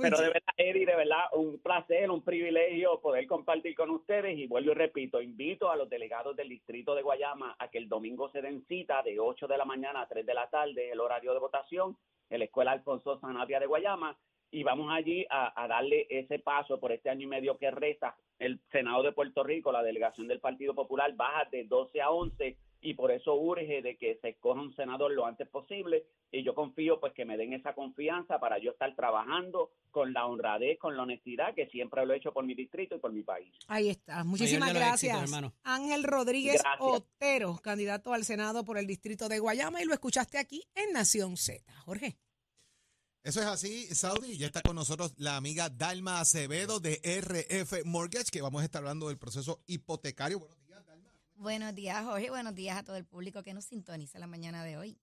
Pero 0.00 0.16
de 0.18 0.28
verdad, 0.28 0.54
Eddie, 0.56 0.86
de 0.86 0.96
verdad, 0.96 1.24
un 1.34 1.58
placer, 1.58 2.10
un 2.10 2.22
privilegio 2.22 3.00
poder 3.00 3.26
compartir 3.26 3.74
con 3.74 3.90
ustedes. 3.90 4.38
Y 4.38 4.46
vuelvo 4.46 4.72
y 4.72 4.74
repito, 4.74 5.20
invito 5.20 5.70
a 5.70 5.76
los 5.76 5.88
delegados 5.90 6.34
del 6.34 6.48
distrito 6.48 6.94
de 6.94 7.02
Guayama 7.02 7.56
a 7.58 7.68
que 7.68 7.78
el 7.78 7.88
domingo 7.88 8.30
se 8.30 8.40
den 8.40 8.64
cita 8.66 9.02
de 9.02 9.20
8 9.20 9.46
de 9.46 9.58
la 9.58 9.66
mañana 9.66 10.00
a 10.00 10.08
3 10.08 10.24
de 10.24 10.34
la 10.34 10.48
tarde, 10.48 10.90
el 10.90 11.00
horario 11.00 11.34
de 11.34 11.40
votación, 11.40 11.96
en 12.30 12.38
la 12.38 12.46
Escuela 12.46 12.72
Alfonso 12.72 13.18
Sanabria 13.20 13.60
de 13.60 13.66
Guayama, 13.66 14.16
y 14.50 14.62
vamos 14.62 14.90
allí 14.90 15.26
a, 15.30 15.62
a 15.62 15.68
darle 15.68 16.06
ese 16.08 16.38
paso 16.38 16.80
por 16.80 16.92
este 16.92 17.10
año 17.10 17.24
y 17.24 17.30
medio 17.30 17.58
que 17.58 17.70
resta. 17.70 18.16
El 18.38 18.60
Senado 18.70 19.02
de 19.02 19.12
Puerto 19.12 19.44
Rico, 19.44 19.72
la 19.72 19.82
delegación 19.82 20.26
del 20.26 20.40
Partido 20.40 20.74
Popular, 20.74 21.14
baja 21.14 21.48
de 21.50 21.64
12 21.64 22.00
a 22.00 22.10
11 22.10 22.56
y 22.82 22.94
por 22.94 23.12
eso 23.12 23.34
urge 23.34 23.80
de 23.80 23.96
que 23.96 24.18
se 24.20 24.30
escoja 24.30 24.60
un 24.60 24.74
senador 24.74 25.12
lo 25.12 25.24
antes 25.24 25.48
posible 25.48 26.04
y 26.32 26.42
yo 26.42 26.54
confío 26.54 26.98
pues 26.98 27.12
que 27.14 27.24
me 27.24 27.36
den 27.36 27.52
esa 27.52 27.74
confianza 27.74 28.40
para 28.40 28.58
yo 28.58 28.72
estar 28.72 28.94
trabajando 28.96 29.70
con 29.92 30.12
la 30.12 30.26
honradez, 30.26 30.78
con 30.78 30.96
la 30.96 31.04
honestidad 31.04 31.54
que 31.54 31.68
siempre 31.68 32.04
lo 32.04 32.12
he 32.12 32.16
hecho 32.16 32.32
por 32.32 32.44
mi 32.44 32.54
distrito 32.54 32.96
y 32.96 32.98
por 32.98 33.12
mi 33.12 33.22
país. 33.22 33.54
Ahí 33.68 33.88
está. 33.88 34.24
Muchísimas 34.24 34.70
éxitos, 34.70 34.88
gracias. 34.88 35.22
hermano. 35.22 35.54
Ángel 35.62 36.02
Rodríguez 36.02 36.60
Gracias. 36.60 36.80
Otero, 36.80 37.58
candidato 37.62 38.12
al 38.12 38.24
Senado 38.24 38.64
por 38.64 38.76
el 38.78 38.86
distrito 38.86 39.28
de 39.28 39.38
Guayama 39.38 39.80
y 39.80 39.84
lo 39.84 39.94
escuchaste 39.94 40.38
aquí 40.38 40.62
en 40.74 40.92
Nación 40.92 41.36
Z. 41.36 41.62
Jorge. 41.84 42.16
Eso 43.22 43.40
es 43.40 43.46
así, 43.46 43.86
Saudi. 43.94 44.36
Ya 44.36 44.46
está 44.46 44.62
con 44.62 44.74
nosotros 44.74 45.14
la 45.16 45.36
amiga 45.36 45.70
Dalma 45.70 46.18
Acevedo 46.18 46.80
de 46.80 47.00
RF 47.04 47.84
Mortgage, 47.84 48.32
que 48.32 48.42
vamos 48.42 48.62
a 48.62 48.64
estar 48.64 48.80
hablando 48.80 49.08
del 49.08 49.18
proceso 49.18 49.62
hipotecario. 49.68 50.40
Dalma. 50.40 50.61
Buenos 51.42 51.74
días, 51.74 52.04
Jorge. 52.04 52.30
Buenos 52.30 52.54
días 52.54 52.78
a 52.78 52.84
todo 52.84 52.94
el 52.94 53.04
público 53.04 53.42
que 53.42 53.52
nos 53.52 53.64
sintoniza 53.64 54.20
la 54.20 54.28
mañana 54.28 54.62
de 54.62 54.76
hoy. 54.76 54.96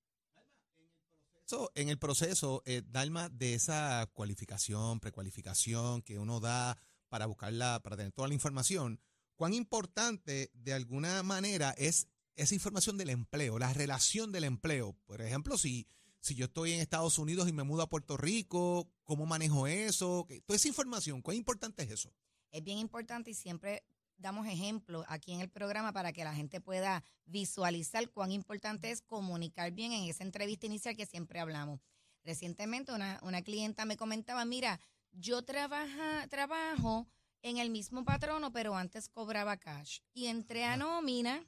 En 1.75 1.89
el 1.89 1.98
proceso, 2.00 2.63
eh, 2.65 2.81
Dalma, 2.86 3.27
de 3.27 3.55
esa 3.55 4.08
cualificación, 4.13 5.01
precualificación 5.01 6.01
que 6.01 6.17
uno 6.17 6.39
da 6.39 6.77
para 7.10 7.25
buscarla, 7.25 7.81
para 7.84 7.98
tener 7.98 8.13
toda 8.13 8.29
la 8.29 8.36
información, 8.36 9.01
¿cuán 9.36 9.53
importante 9.53 10.50
de 10.53 10.74
alguna 10.74 11.24
manera 11.24 11.72
es 11.72 12.08
esa 12.38 12.53
información 12.55 12.98
del 12.98 13.10
empleo, 13.10 13.60
la 13.60 13.74
relación 13.74 14.31
del 14.31 14.46
empleo? 14.46 14.96
Por 15.08 15.22
ejemplo, 15.22 15.58
si, 15.58 15.88
si 16.22 16.36
yo 16.36 16.46
estoy 16.46 16.72
en 16.72 16.79
Estados 16.79 17.19
Unidos 17.19 17.50
y 17.50 17.51
me 17.51 17.63
mudo 17.63 17.81
a 17.81 17.89
Puerto 17.89 18.15
Rico, 18.15 18.88
¿cómo 19.03 19.25
manejo 19.25 19.67
eso? 19.67 20.25
¿Qué- 20.25 20.39
Toda 20.39 20.55
esa 20.55 20.69
información, 20.69 21.22
¿cuán 21.22 21.36
importante 21.36 21.84
es 21.84 21.89
eso? 21.91 22.13
Es 22.51 22.63
bien 22.63 22.77
importante 22.77 23.31
y 23.31 23.34
siempre 23.34 23.84
damos 24.19 24.45
ejemplos 24.47 25.05
aquí 25.07 25.33
en 25.33 25.41
el 25.41 25.49
programa 25.49 25.91
para 25.91 26.13
que 26.13 26.23
la 26.23 26.35
gente 26.35 26.61
pueda 26.61 27.03
visualizar 27.25 28.09
cuán 28.09 28.31
importante 28.31 28.91
es 28.91 29.01
comunicar 29.01 29.71
bien 29.71 29.91
en 29.91 30.03
esa 30.09 30.23
entrevista 30.23 30.65
inicial 30.67 30.95
que 30.95 31.05
siempre 31.05 31.39
hablamos. 31.39 31.79
Recientemente 32.23 32.91
una, 32.91 33.19
una 33.23 33.41
clienta 33.41 33.85
me 33.85 33.97
comentaba, 33.97 34.45
mira, 34.45 34.79
yo 35.11 35.43
trabaja, 35.43 36.27
trabajo 36.27 37.07
en 37.41 37.57
el 37.57 37.69
mismo 37.69 38.03
patrono, 38.03 38.51
pero 38.51 38.75
antes 38.75 39.09
cobraba 39.09 39.57
cash. 39.57 39.99
Y 40.13 40.27
entré 40.27 40.65
a 40.65 40.77
nómina 40.77 41.47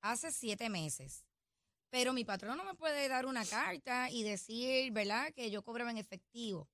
hace 0.00 0.32
siete 0.32 0.68
meses. 0.68 1.24
Pero 1.90 2.12
mi 2.12 2.24
patrono 2.24 2.64
me 2.64 2.74
puede 2.74 3.08
dar 3.08 3.26
una 3.26 3.44
carta 3.44 4.10
y 4.10 4.22
decir, 4.22 4.92
¿verdad?, 4.92 5.32
que 5.34 5.50
yo 5.50 5.62
cobraba 5.62 5.90
en 5.90 5.98
efectivo. 5.98 6.68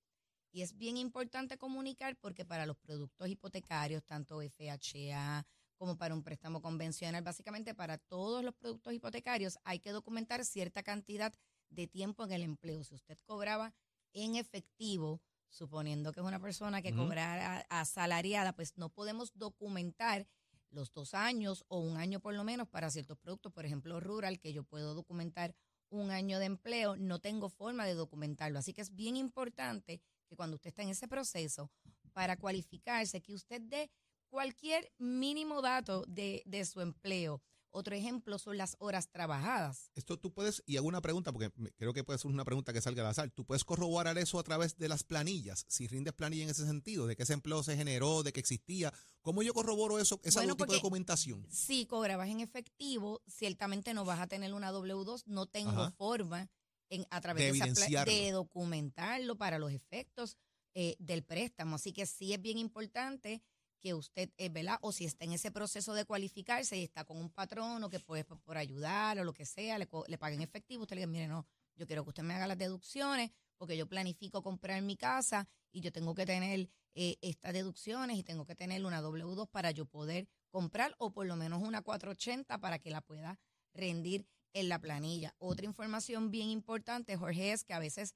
Y 0.51 0.61
es 0.63 0.75
bien 0.77 0.97
importante 0.97 1.57
comunicar 1.57 2.17
porque 2.17 2.45
para 2.45 2.65
los 2.65 2.77
productos 2.77 3.27
hipotecarios, 3.29 4.03
tanto 4.03 4.41
FHA 4.41 5.45
como 5.77 5.97
para 5.97 6.13
un 6.13 6.23
préstamo 6.23 6.61
convencional, 6.61 7.23
básicamente 7.23 7.73
para 7.75 7.97
todos 7.97 8.43
los 8.43 8.53
productos 8.55 8.93
hipotecarios 8.93 9.57
hay 9.63 9.79
que 9.79 9.91
documentar 9.91 10.43
cierta 10.43 10.83
cantidad 10.83 11.33
de 11.69 11.87
tiempo 11.87 12.23
en 12.25 12.31
el 12.31 12.43
empleo. 12.43 12.83
Si 12.83 12.95
usted 12.95 13.17
cobraba 13.25 13.73
en 14.13 14.35
efectivo, 14.35 15.21
suponiendo 15.49 16.11
que 16.11 16.19
es 16.19 16.25
una 16.25 16.39
persona 16.39 16.81
que 16.81 16.93
Ujú. 16.93 17.03
cobrara 17.05 17.65
asalariada, 17.69 18.53
pues 18.53 18.75
no 18.77 18.89
podemos 18.89 19.31
documentar 19.35 20.27
los 20.71 20.91
dos 20.91 21.13
años 21.13 21.63
o 21.67 21.79
un 21.79 21.97
año 21.97 22.19
por 22.19 22.33
lo 22.33 22.43
menos 22.43 22.67
para 22.67 22.89
ciertos 22.91 23.17
productos, 23.17 23.51
por 23.53 23.65
ejemplo, 23.65 23.99
rural, 23.99 24.39
que 24.39 24.53
yo 24.53 24.63
puedo 24.63 24.93
documentar 24.93 25.55
un 25.89 26.11
año 26.11 26.37
de 26.39 26.45
empleo, 26.45 26.97
no 26.97 27.19
tengo 27.19 27.49
forma 27.49 27.85
de 27.85 27.95
documentarlo. 27.95 28.59
Así 28.59 28.73
que 28.73 28.81
es 28.81 28.93
bien 28.93 29.15
importante 29.15 30.01
que 30.29 30.35
cuando 30.35 30.55
usted 30.55 30.69
está 30.69 30.83
en 30.83 30.89
ese 30.89 31.07
proceso, 31.07 31.71
para 32.13 32.37
cualificarse, 32.37 33.21
que 33.21 33.33
usted 33.33 33.61
dé 33.61 33.89
cualquier 34.29 34.91
mínimo 34.99 35.61
dato 35.61 36.05
de, 36.07 36.43
de 36.45 36.63
su 36.65 36.81
empleo. 36.81 37.41
Otro 37.71 37.95
ejemplo 37.95 38.39
son 38.39 38.57
las 38.57 38.75
horas 38.79 39.09
trabajadas. 39.11 39.91
Esto 39.93 40.17
tú 40.17 40.33
puedes, 40.33 40.63
y 40.65 40.77
hago 40.77 40.87
una 40.87 41.01
pregunta, 41.01 41.31
porque 41.31 41.51
creo 41.77 41.93
que 41.93 42.03
puede 42.03 42.17
ser 42.17 42.31
una 42.31 42.43
pregunta 42.43 42.73
que 42.73 42.81
salga 42.81 43.03
al 43.03 43.09
azar. 43.09 43.29
Tú 43.29 43.45
puedes 43.45 43.63
corroborar 43.63 44.17
eso 44.17 44.39
a 44.39 44.43
través 44.43 44.77
de 44.77 44.89
las 44.89 45.03
planillas, 45.03 45.65
si 45.67 45.87
rindes 45.87 46.13
planilla 46.13 46.43
en 46.43 46.49
ese 46.49 46.65
sentido, 46.65 47.05
de 47.05 47.15
que 47.15 47.23
ese 47.23 47.33
empleo 47.33 47.61
se 47.61 47.77
generó, 47.77 48.23
de 48.23 48.33
que 48.33 48.39
existía. 48.39 48.91
¿Cómo 49.21 49.43
yo 49.43 49.53
corroboro 49.53 49.99
eso, 49.99 50.19
esa 50.23 50.39
Bueno, 50.39 50.55
tipo 50.55 50.71
de 50.71 50.77
documentación? 50.77 51.45
Si 51.51 51.85
cobrabas 51.85 52.29
en 52.29 52.39
efectivo, 52.39 53.21
ciertamente 53.27 53.93
no 53.93 54.03
vas 54.03 54.19
a 54.19 54.27
tener 54.27 54.53
una 54.53 54.71
W2, 54.71 55.25
no 55.27 55.45
tengo 55.45 55.83
Ajá. 55.83 55.91
forma 55.91 56.49
en, 56.89 57.05
a 57.09 57.21
través 57.21 57.43
De 57.43 57.65
de, 57.65 57.71
esa 57.71 58.05
de 58.05 58.31
documentarlo 58.31 59.37
para 59.37 59.59
los 59.59 59.71
efectos 59.71 60.37
eh, 60.73 60.95
del 60.99 61.23
préstamo. 61.23 61.75
Así 61.75 61.93
que 61.93 62.05
sí 62.05 62.33
es 62.33 62.41
bien 62.41 62.57
importante 62.57 63.41
que 63.79 63.93
usted, 63.93 64.29
eh, 64.37 64.49
¿verdad? 64.49 64.77
O 64.81 64.91
si 64.91 65.05
está 65.05 65.25
en 65.25 65.33
ese 65.33 65.51
proceso 65.51 65.93
de 65.93 66.05
cualificarse 66.05 66.77
y 66.77 66.83
está 66.83 67.05
con 67.05 67.17
un 67.17 67.29
patrón 67.29 67.83
o 67.83 67.89
que 67.89 67.99
puede 67.99 68.25
por, 68.25 68.39
por 68.41 68.57
ayudar 68.57 69.17
o 69.19 69.23
lo 69.23 69.33
que 69.33 69.45
sea, 69.45 69.77
le, 69.77 69.87
le 70.07 70.17
paguen 70.17 70.41
efectivo, 70.41 70.83
usted 70.83 70.95
le 70.95 71.01
diga, 71.01 71.11
mire, 71.11 71.27
no, 71.27 71.47
yo 71.75 71.87
quiero 71.87 72.03
que 72.03 72.09
usted 72.09 72.23
me 72.23 72.33
haga 72.33 72.47
las 72.47 72.57
deducciones 72.57 73.31
porque 73.57 73.77
yo 73.77 73.87
planifico 73.87 74.41
comprar 74.41 74.81
mi 74.81 74.97
casa 74.97 75.47
y 75.71 75.81
yo 75.81 75.91
tengo 75.91 76.13
que 76.13 76.25
tener 76.25 76.69
eh, 76.95 77.17
estas 77.21 77.53
deducciones 77.53 78.17
y 78.17 78.23
tengo 78.23 78.45
que 78.45 78.55
tener 78.55 78.83
una 78.85 79.01
W2 79.01 79.49
para 79.49 79.71
yo 79.71 79.85
poder 79.85 80.27
comprar 80.49 80.95
o 80.97 81.11
por 81.11 81.25
lo 81.25 81.35
menos 81.35 81.61
una 81.61 81.81
480 81.81 82.59
para 82.59 82.79
que 82.79 82.89
la 82.89 83.01
pueda 83.01 83.39
rendir 83.73 84.25
en 84.53 84.69
la 84.69 84.79
planilla. 84.79 85.35
Otra 85.37 85.65
información 85.65 86.31
bien 86.31 86.49
importante, 86.49 87.15
Jorge, 87.15 87.51
es 87.51 87.63
que 87.63 87.73
a 87.73 87.79
veces 87.79 88.15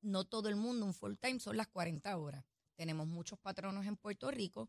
no 0.00 0.24
todo 0.24 0.48
el 0.48 0.56
mundo 0.56 0.86
un 0.86 0.94
full 0.94 1.14
time 1.20 1.40
son 1.40 1.56
las 1.56 1.68
40 1.68 2.16
horas. 2.16 2.44
Tenemos 2.74 3.06
muchos 3.06 3.38
patronos 3.38 3.86
en 3.86 3.96
Puerto 3.96 4.30
Rico 4.30 4.68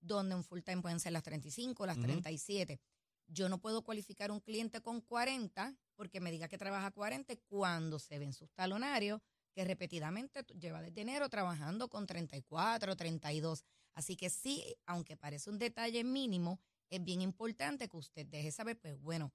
donde 0.00 0.34
un 0.34 0.44
full 0.44 0.60
time 0.60 0.82
pueden 0.82 1.00
ser 1.00 1.12
las 1.12 1.22
35, 1.22 1.86
las 1.86 1.96
Ujú. 1.96 2.06
37. 2.06 2.80
Yo 3.26 3.48
no 3.48 3.58
puedo 3.58 3.82
cualificar 3.82 4.30
un 4.30 4.40
cliente 4.40 4.82
con 4.82 5.00
40 5.00 5.74
porque 5.96 6.20
me 6.20 6.30
diga 6.30 6.48
que 6.48 6.58
trabaja 6.58 6.90
40 6.90 7.34
cuando 7.48 7.98
se 7.98 8.18
ven 8.18 8.32
sus 8.32 8.50
talonarios, 8.52 9.22
que 9.54 9.64
repetidamente 9.64 10.44
lleva 10.58 10.82
desde 10.82 11.00
enero 11.00 11.28
trabajando 11.28 11.88
con 11.88 12.06
34, 12.06 12.96
32. 12.96 13.64
Así 13.94 14.16
que 14.16 14.28
sí, 14.28 14.76
aunque 14.86 15.16
parece 15.16 15.48
un 15.48 15.58
detalle 15.58 16.04
mínimo, 16.04 16.60
es 16.90 17.02
bien 17.02 17.22
importante 17.22 17.88
que 17.88 17.96
usted 17.96 18.26
deje 18.26 18.50
saber, 18.50 18.78
pues 18.78 19.00
bueno, 19.00 19.32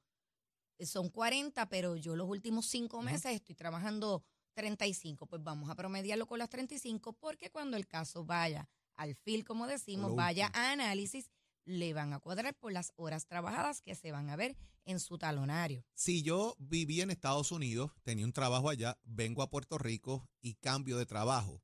son 0.86 1.10
40, 1.10 1.68
pero 1.70 1.96
yo 1.96 2.16
los 2.16 2.28
últimos 2.28 2.66
cinco 2.68 3.02
meses 3.02 3.34
estoy 3.34 3.56
trabajando 3.56 4.24
35. 4.54 5.26
Pues 5.26 5.44
vamos 5.44 5.70
a 5.70 5.76
promediarlo 5.76 6.26
con 6.26 6.40
las 6.40 6.50
35 6.50 7.14
porque 7.14 7.50
cuando 7.50 7.78
el 7.78 7.88
caso 7.88 8.26
vaya 8.26 8.68
al 8.96 9.16
FIL, 9.16 9.46
como 9.46 9.68
decimos, 9.68 10.16
vaya 10.16 10.52
a 10.54 10.72
análisis, 10.72 11.30
le 11.66 11.94
van 11.94 12.14
a 12.14 12.20
cuadrar 12.20 12.56
por 12.56 12.72
las 12.72 12.92
horas 12.96 13.26
trabajadas 13.28 13.82
que 13.82 13.96
se 13.96 14.12
van 14.12 14.30
a 14.30 14.36
ver 14.36 14.58
en 14.86 15.00
su 15.00 15.18
talonario. 15.18 15.86
Si 15.94 16.24
yo 16.24 16.56
vivía 16.58 17.04
en 17.04 17.12
Estados 17.12 17.52
Unidos, 17.52 17.92
tenía 18.04 18.26
un 18.26 18.34
trabajo 18.34 18.70
allá, 18.70 18.98
vengo 19.04 19.44
a 19.44 19.50
Puerto 19.50 19.78
Rico 19.78 20.28
y 20.42 20.56
cambio 20.56 20.98
de 20.98 21.06
trabajo. 21.06 21.62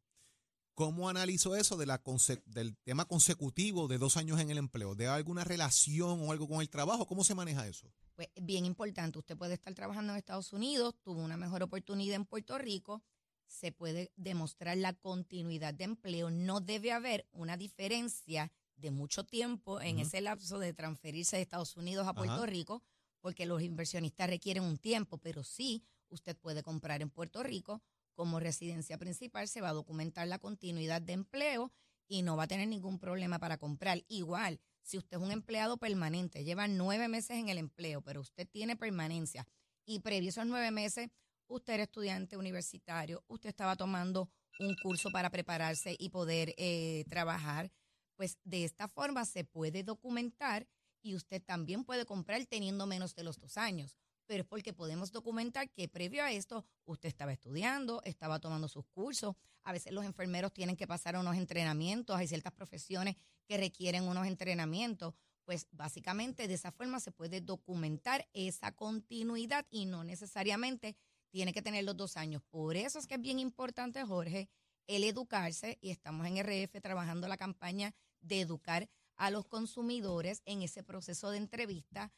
¿Cómo 0.76 1.08
analizo 1.08 1.56
eso 1.56 1.78
de 1.78 1.86
la 1.86 2.04
del 2.48 2.76
tema 2.84 3.06
consecutivo 3.06 3.88
de 3.88 3.98
dos 3.98 4.18
años 4.18 4.42
en 4.42 4.52
el 4.52 4.58
empleo? 4.58 4.94
¿De 4.94 5.08
alguna 5.08 5.46
relación 5.46 6.20
o 6.22 6.34
algo 6.34 6.50
con 6.50 6.60
el 6.60 6.70
trabajo? 6.70 7.08
¿Cómo 7.08 7.24
se 7.24 7.34
maneja 7.34 7.66
eso? 7.66 7.90
Pues 8.14 8.28
bien 8.42 8.66
importante, 8.66 9.18
usted 9.18 9.38
puede 9.38 9.54
estar 9.54 9.74
trabajando 9.74 10.12
en 10.12 10.18
Estados 10.18 10.52
Unidos, 10.52 10.94
tuvo 11.02 11.22
una 11.22 11.38
mejor 11.38 11.64
oportunidad 11.64 12.18
en 12.18 12.26
Puerto 12.26 12.58
Rico, 12.58 13.02
se 13.48 13.72
puede 13.72 14.12
demostrar 14.18 14.76
la 14.76 14.92
continuidad 14.92 15.74
de 15.74 15.86
empleo, 15.86 16.30
no 16.30 16.60
debe 16.60 16.92
haber 16.92 17.26
una 17.32 17.56
diferencia 17.56 18.52
de 18.76 18.92
mucho 18.92 19.24
tiempo 19.24 19.80
en 19.80 20.00
ese 20.00 20.20
lapso 20.20 20.60
de 20.60 20.74
transferirse 20.74 21.38
de 21.38 21.44
Estados 21.44 21.78
Unidos 21.78 22.06
a 22.06 22.14
Puerto. 22.14 22.46
Rico, 22.46 22.84
porque 23.22 23.46
los 23.46 23.62
inversionistas 23.62 24.30
requieren 24.30 24.64
un 24.64 24.78
tiempo, 24.78 25.20
pero 25.20 25.42
sí, 25.46 25.86
usted 26.10 26.36
puede 26.36 26.64
comprar 26.64 27.02
en 27.02 27.10
Puerto 27.10 27.44
Rico 27.44 27.82
como 28.16 28.40
residencia 28.40 28.98
principal, 28.98 29.48
se 29.48 29.62
va 29.62 29.70
a 29.70 29.74
documentar 29.74 30.28
la 30.28 30.40
continuidad 30.40 31.02
de 31.02 31.14
empleo 31.14 31.72
y 32.08 32.22
no 32.22 32.38
va 32.38 32.44
a 32.44 32.48
tener 32.48 32.68
ningún 32.68 33.00
problema 33.00 33.40
para 33.40 33.58
comprar. 33.58 34.04
Igual, 34.08 34.60
si 34.82 34.98
usted 34.98 35.18
es 35.18 35.24
un 35.24 35.32
empleado 35.32 35.78
permanente, 35.78 36.44
lleva 36.44 36.68
nueve 36.68 37.08
meses 37.08 37.38
en 37.38 37.50
el 37.50 37.58
empleo, 37.58 38.02
pero 38.02 38.22
usted 38.22 38.48
tiene 38.48 38.76
permanencia 38.76 39.48
y 39.86 40.00
previo 40.00 40.30
a 40.30 40.32
esos 40.32 40.46
nueve 40.46 40.72
meses, 40.72 41.10
usted 41.48 41.74
era 41.74 41.84
estudiante 41.84 42.38
universitario, 42.38 43.24
usted 43.28 43.50
estaba 43.50 43.76
tomando 43.76 44.30
un 44.60 44.76
curso 44.82 45.10
para 45.12 45.30
prepararse 45.30 45.96
y 46.00 46.10
poder 46.10 46.54
eh, 46.58 47.04
trabajar, 47.10 47.72
pues 48.16 48.38
de 48.44 48.64
esta 48.64 48.88
forma 48.88 49.26
se 49.26 49.44
puede 49.44 49.84
documentar 49.84 50.68
y 51.02 51.16
usted 51.16 51.44
también 51.44 51.84
puede 51.84 52.06
comprar 52.06 52.44
teniendo 52.46 52.88
menos 52.88 53.14
de 53.16 53.24
los 53.24 53.40
dos 53.40 53.58
años. 53.58 54.00
Pero 54.26 54.42
es 54.44 54.48
porque 54.48 54.74
podemos 54.74 55.12
documentar 55.12 55.70
que 55.70 55.88
previo 55.88 56.24
a 56.24 56.32
esto 56.32 56.66
usted 56.86 57.10
estaba 57.10 57.34
estudiando, 57.34 58.02
estaba 58.04 58.40
tomando 58.40 58.68
sus 58.68 58.86
cursos. 58.86 59.36
A 59.64 59.72
veces 59.72 59.94
los 59.94 60.06
enfermeros 60.06 60.54
tienen 60.54 60.76
que 60.76 60.88
pasar 60.88 61.18
unos 61.18 61.36
entrenamientos, 61.36 62.16
hay 62.16 62.28
ciertas 62.28 62.54
profesiones 62.54 63.16
que 63.48 63.58
requieren 63.58 64.04
unos 64.04 64.28
entrenamientos. 64.28 65.14
Pues 65.44 65.68
básicamente 65.72 66.48
de 66.48 66.56
esa 66.56 66.72
forma 66.72 67.00
se 67.00 67.12
puede 67.12 67.40
documentar 67.40 68.28
esa 68.34 68.72
continuidad 68.72 69.66
y 69.70 69.86
no 69.86 70.04
necesariamente 70.04 70.96
tiene 71.30 71.54
que 71.54 71.62
tener 71.62 71.84
los 71.84 71.96
dos 71.96 72.18
años. 72.18 72.42
Por 72.50 72.76
eso 72.76 72.98
es 72.98 73.08
que 73.08 73.16
es 73.16 73.22
bien 73.22 73.40
importante, 73.40 74.04
Jorge, 74.04 74.50
el 74.88 75.04
educarse 75.04 75.78
y 75.82 75.92
estamos 75.92 76.26
en 76.28 76.38
RF 76.38 76.82
trabajando 76.82 77.28
la 77.28 77.38
campaña 77.38 77.94
de 78.22 78.42
educar 78.42 78.90
a 79.18 79.32
los 79.32 79.46
consumidores 79.46 80.42
en 80.46 80.62
ese 80.62 80.84
proceso 80.84 81.30
de 81.32 81.38
entrevista 81.38 82.12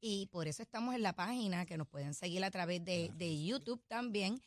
y 0.00 0.26
por 0.26 0.48
eso 0.48 0.62
estamos 0.62 0.94
en 0.94 1.02
la 1.02 1.14
página 1.14 1.66
que 1.66 1.76
nos 1.76 1.88
pueden 1.88 2.14
seguir 2.14 2.42
a 2.44 2.50
través 2.50 2.84
de, 2.84 3.10
de 3.14 3.44
YouTube 3.44 3.82
también. 3.86 4.42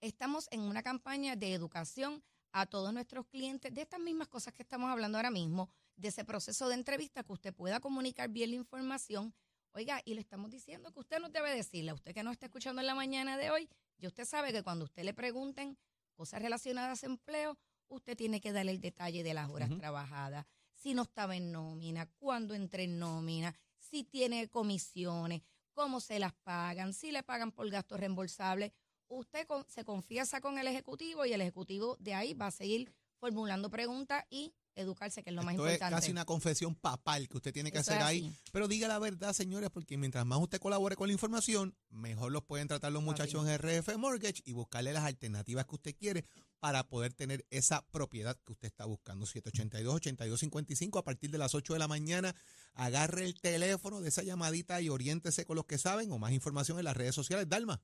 Estamos 0.00 0.48
en 0.50 0.60
una 0.60 0.82
campaña 0.82 1.36
de 1.36 1.54
educación 1.54 2.22
a 2.52 2.66
todos 2.66 2.92
nuestros 2.92 3.26
clientes 3.26 3.74
de 3.74 3.82
estas 3.82 4.00
mismas 4.00 4.28
cosas 4.28 4.54
que 4.54 4.62
estamos 4.62 4.88
hablando 4.88 5.18
ahora 5.18 5.30
mismo, 5.30 5.68
de 5.96 6.08
ese 6.08 6.24
proceso 6.24 6.68
de 6.68 6.74
entrevista, 6.74 7.24
que 7.24 7.32
usted 7.32 7.52
pueda 7.52 7.80
comunicar 7.80 8.28
bien 8.28 8.50
la 8.50 8.56
información. 8.56 9.34
Oiga, 9.72 10.00
y 10.04 10.14
le 10.14 10.20
estamos 10.20 10.50
diciendo 10.52 10.92
que 10.92 11.00
usted 11.00 11.18
no 11.18 11.30
debe 11.30 11.54
decirle, 11.54 11.90
a 11.90 11.94
usted 11.94 12.14
que 12.14 12.22
no 12.22 12.30
está 12.30 12.46
escuchando 12.46 12.80
en 12.80 12.86
la 12.86 12.94
mañana 12.94 13.36
de 13.36 13.50
hoy, 13.50 13.68
y 13.98 14.06
usted 14.06 14.24
sabe 14.24 14.52
que 14.52 14.62
cuando 14.62 14.84
usted 14.84 15.02
le 15.02 15.14
pregunten 15.14 15.76
cosas 16.14 16.40
relacionadas 16.42 17.02
a 17.02 17.06
empleo, 17.06 17.58
usted 17.88 18.16
tiene 18.16 18.40
que 18.40 18.52
darle 18.52 18.70
el 18.70 18.80
detalle 18.80 19.24
de 19.24 19.34
las 19.34 19.50
horas 19.50 19.70
trabajadas, 19.76 20.46
si 20.84 20.92
no 20.92 21.04
estaba 21.04 21.34
en 21.34 21.50
nómina, 21.50 22.04
cuándo 22.18 22.52
entré 22.52 22.84
en 22.84 22.98
nómina, 22.98 23.54
si 23.78 24.04
tiene 24.04 24.50
comisiones, 24.50 25.40
cómo 25.72 25.98
se 25.98 26.18
las 26.18 26.34
pagan, 26.34 26.92
si 26.92 27.10
le 27.10 27.22
pagan 27.22 27.52
por 27.52 27.70
gastos 27.70 27.98
reembolsables. 27.98 28.70
Usted 29.08 29.46
se 29.66 29.82
confiesa 29.82 30.42
con 30.42 30.58
el 30.58 30.66
ejecutivo 30.66 31.24
y 31.24 31.32
el 31.32 31.40
ejecutivo 31.40 31.96
de 32.00 32.12
ahí 32.12 32.34
va 32.34 32.48
a 32.48 32.50
seguir 32.50 32.94
formulando 33.16 33.70
preguntas 33.70 34.26
y 34.28 34.52
educarse, 34.76 35.22
que 35.22 35.30
es 35.30 35.36
lo 35.36 35.42
más 35.42 35.54
Esto 35.54 35.66
es 35.66 35.74
importante. 35.74 36.00
casi 36.00 36.10
una 36.10 36.24
confesión 36.24 36.74
papal 36.74 37.28
que 37.28 37.36
usted 37.36 37.52
tiene 37.52 37.70
que 37.70 37.78
Eso 37.78 37.92
hacer 37.92 38.02
ahí. 38.02 38.34
Pero 38.52 38.68
diga 38.68 38.88
la 38.88 38.98
verdad, 38.98 39.32
señores, 39.32 39.70
porque 39.70 39.96
mientras 39.96 40.24
más 40.26 40.38
usted 40.38 40.58
colabore 40.58 40.96
con 40.96 41.08
la 41.08 41.12
información, 41.12 41.76
mejor 41.90 42.32
los 42.32 42.44
pueden 42.44 42.68
tratar 42.68 42.92
los 42.92 43.02
muchachos 43.02 43.46
en 43.46 43.58
RF 43.58 43.96
Mortgage 43.96 44.42
y 44.44 44.52
buscarle 44.52 44.92
las 44.92 45.04
alternativas 45.04 45.66
que 45.66 45.74
usted 45.74 45.94
quiere 45.96 46.24
para 46.60 46.88
poder 46.88 47.12
tener 47.12 47.44
esa 47.50 47.86
propiedad 47.90 48.38
que 48.44 48.52
usted 48.52 48.68
está 48.68 48.86
buscando. 48.86 49.26
782-8255 49.26 50.98
a 50.98 51.04
partir 51.04 51.30
de 51.30 51.38
las 51.38 51.54
8 51.54 51.74
de 51.74 51.78
la 51.78 51.88
mañana. 51.88 52.34
Agarre 52.72 53.24
el 53.24 53.38
teléfono 53.40 54.00
de 54.00 54.08
esa 54.08 54.22
llamadita 54.22 54.80
y 54.80 54.88
oriéntese 54.88 55.44
con 55.44 55.56
los 55.56 55.66
que 55.66 55.78
saben 55.78 56.10
o 56.10 56.18
más 56.18 56.32
información 56.32 56.78
en 56.78 56.84
las 56.84 56.96
redes 56.96 57.14
sociales. 57.14 57.48
Dalma, 57.48 57.82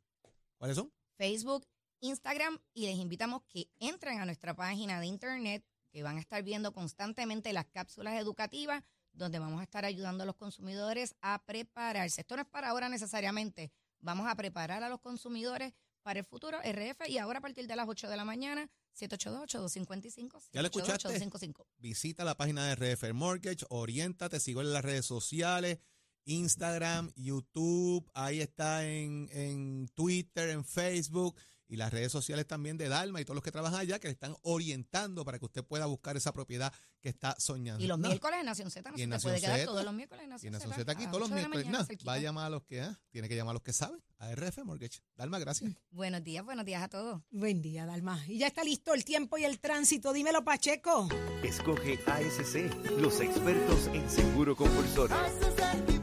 ¿cuáles 0.56 0.76
son? 0.76 0.92
Facebook, 1.16 1.66
Instagram 2.00 2.59
y 2.73 2.87
les 2.87 2.97
invitamos 2.97 3.42
que 3.42 3.68
entren 3.78 4.18
a 4.18 4.25
nuestra 4.25 4.54
página 4.54 4.99
de 5.00 5.06
internet 5.06 5.64
que 5.90 6.02
van 6.02 6.16
a 6.16 6.20
estar 6.20 6.42
viendo 6.42 6.73
constantemente 6.73 7.52
las 7.52 7.66
cápsulas 7.66 8.20
educativas 8.20 8.82
donde 9.12 9.38
vamos 9.38 9.61
a 9.61 9.64
estar 9.64 9.85
ayudando 9.85 10.23
a 10.23 10.26
los 10.26 10.37
consumidores 10.37 11.14
a 11.20 11.42
prepararse. 11.44 12.20
Esto 12.20 12.37
no 12.37 12.42
es 12.42 12.49
para 12.49 12.68
ahora 12.68 12.88
necesariamente, 12.88 13.73
vamos 14.00 14.26
a 14.28 14.35
preparar 14.35 14.82
a 14.82 14.88
los 14.88 15.00
consumidores 15.00 15.73
para 16.02 16.20
el 16.20 16.25
futuro 16.25 16.59
RF 16.59 17.09
y 17.09 17.18
ahora 17.18 17.40
a 17.40 17.42
partir 17.42 17.66
de 17.66 17.76
las 17.76 17.88
8 17.88 18.09
de 18.09 18.16
la 18.16 18.25
mañana 18.25 18.70
788-255. 18.99 20.49
¿Ya 20.52 20.62
lo 20.62 20.68
escuchaste? 20.68 21.09
788-255. 21.09 21.66
visita 21.78 22.25
la 22.25 22.37
página 22.37 22.66
de 22.66 22.75
RF 22.75 23.12
Mortgage, 23.12 23.66
oriéntate, 23.68 24.40
sigue 24.40 24.61
en 24.61 24.73
las 24.73 24.85
redes 24.85 25.06
sociales, 25.06 25.78
Instagram, 26.25 27.12
YouTube, 27.16 28.11
ahí 28.14 28.40
está 28.40 28.87
en, 28.87 29.28
en 29.32 29.88
Twitter, 29.94 30.50
en 30.50 30.64
Facebook 30.64 31.37
y 31.71 31.77
las 31.77 31.91
redes 31.93 32.11
sociales 32.12 32.47
también 32.47 32.77
de 32.77 32.89
Dalma 32.89 33.21
y 33.21 33.25
todos 33.25 33.37
los 33.37 33.45
que 33.45 33.53
trabajan 33.53 33.79
allá 33.81 33.99
que 34.00 34.09
le 34.09 34.12
están 34.12 34.35
orientando 34.43 35.25
para 35.25 35.39
que 35.39 35.45
usted 35.47 35.65
pueda 35.65 35.87
buscar 35.87 36.17
esa 36.17 36.33
propiedad 36.33 36.73
que 37.00 37.09
está 37.09 37.35
soñando. 37.39 37.83
Y 37.83 37.87
los 37.87 37.99
No, 37.99 38.09
miércoles 38.09 38.41
en 38.41 38.47
Nación 38.47 38.71
Z 38.71 38.91
no 38.91 38.97
Y 38.97 39.00
se 39.00 39.07
Nación 39.07 39.31
puede 39.31 39.41
quedar 39.41 39.59
Z. 39.61 39.67
todos 39.67 39.85
los 39.85 39.95
miércoles 39.95 40.23
en 40.25 40.29
y 40.29 40.31
Nación 40.33 40.55
en 40.55 40.69
la 40.71 40.77
Z. 40.77 40.93
aquí 40.93 41.07
todos 41.07 41.21
los 41.21 41.29
8 41.31 41.35
de 41.37 41.43
la 41.43 41.49
miércoles. 41.49 41.67
mañana, 41.79 41.89
No, 41.99 42.05
va 42.07 42.12
a 42.15 42.19
llamar 42.19 42.47
a 42.47 42.50
los 42.50 42.62
que, 42.65 42.81
ah, 42.83 43.00
tiene 43.11 43.29
que 43.29 43.37
llamar 43.37 43.53
a 43.53 43.55
los 43.55 43.62
que 43.62 43.73
saben, 43.73 44.03
a 44.19 44.31
RF 44.35 44.59
Mortgage. 44.65 45.00
Dalma, 45.17 45.39
gracias. 45.39 45.71
Buenos 45.93 46.23
días, 46.25 46.45
buenos 46.45 46.67
días 46.67 46.83
a 46.83 46.89
todos. 46.89 47.23
Buen 47.30 47.63
día, 47.63 47.87
Dalma. 47.87 48.23
Y 48.26 48.39
ya 48.39 48.49
está 48.49 48.65
listo 48.65 48.93
el 48.93 49.04
tiempo 49.04 49.39
y 49.39 49.45
el 49.45 49.61
tránsito. 49.61 50.13
Dímelo, 50.13 50.45
Pacheco. 50.45 51.09
Escoge 51.45 52.00
ASC, 52.06 52.99
los 52.99 53.21
expertos 53.21 53.87
en 53.95 54.11
seguro 54.11 54.56
compulsorio. 54.56 55.17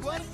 Buenos 0.01 0.33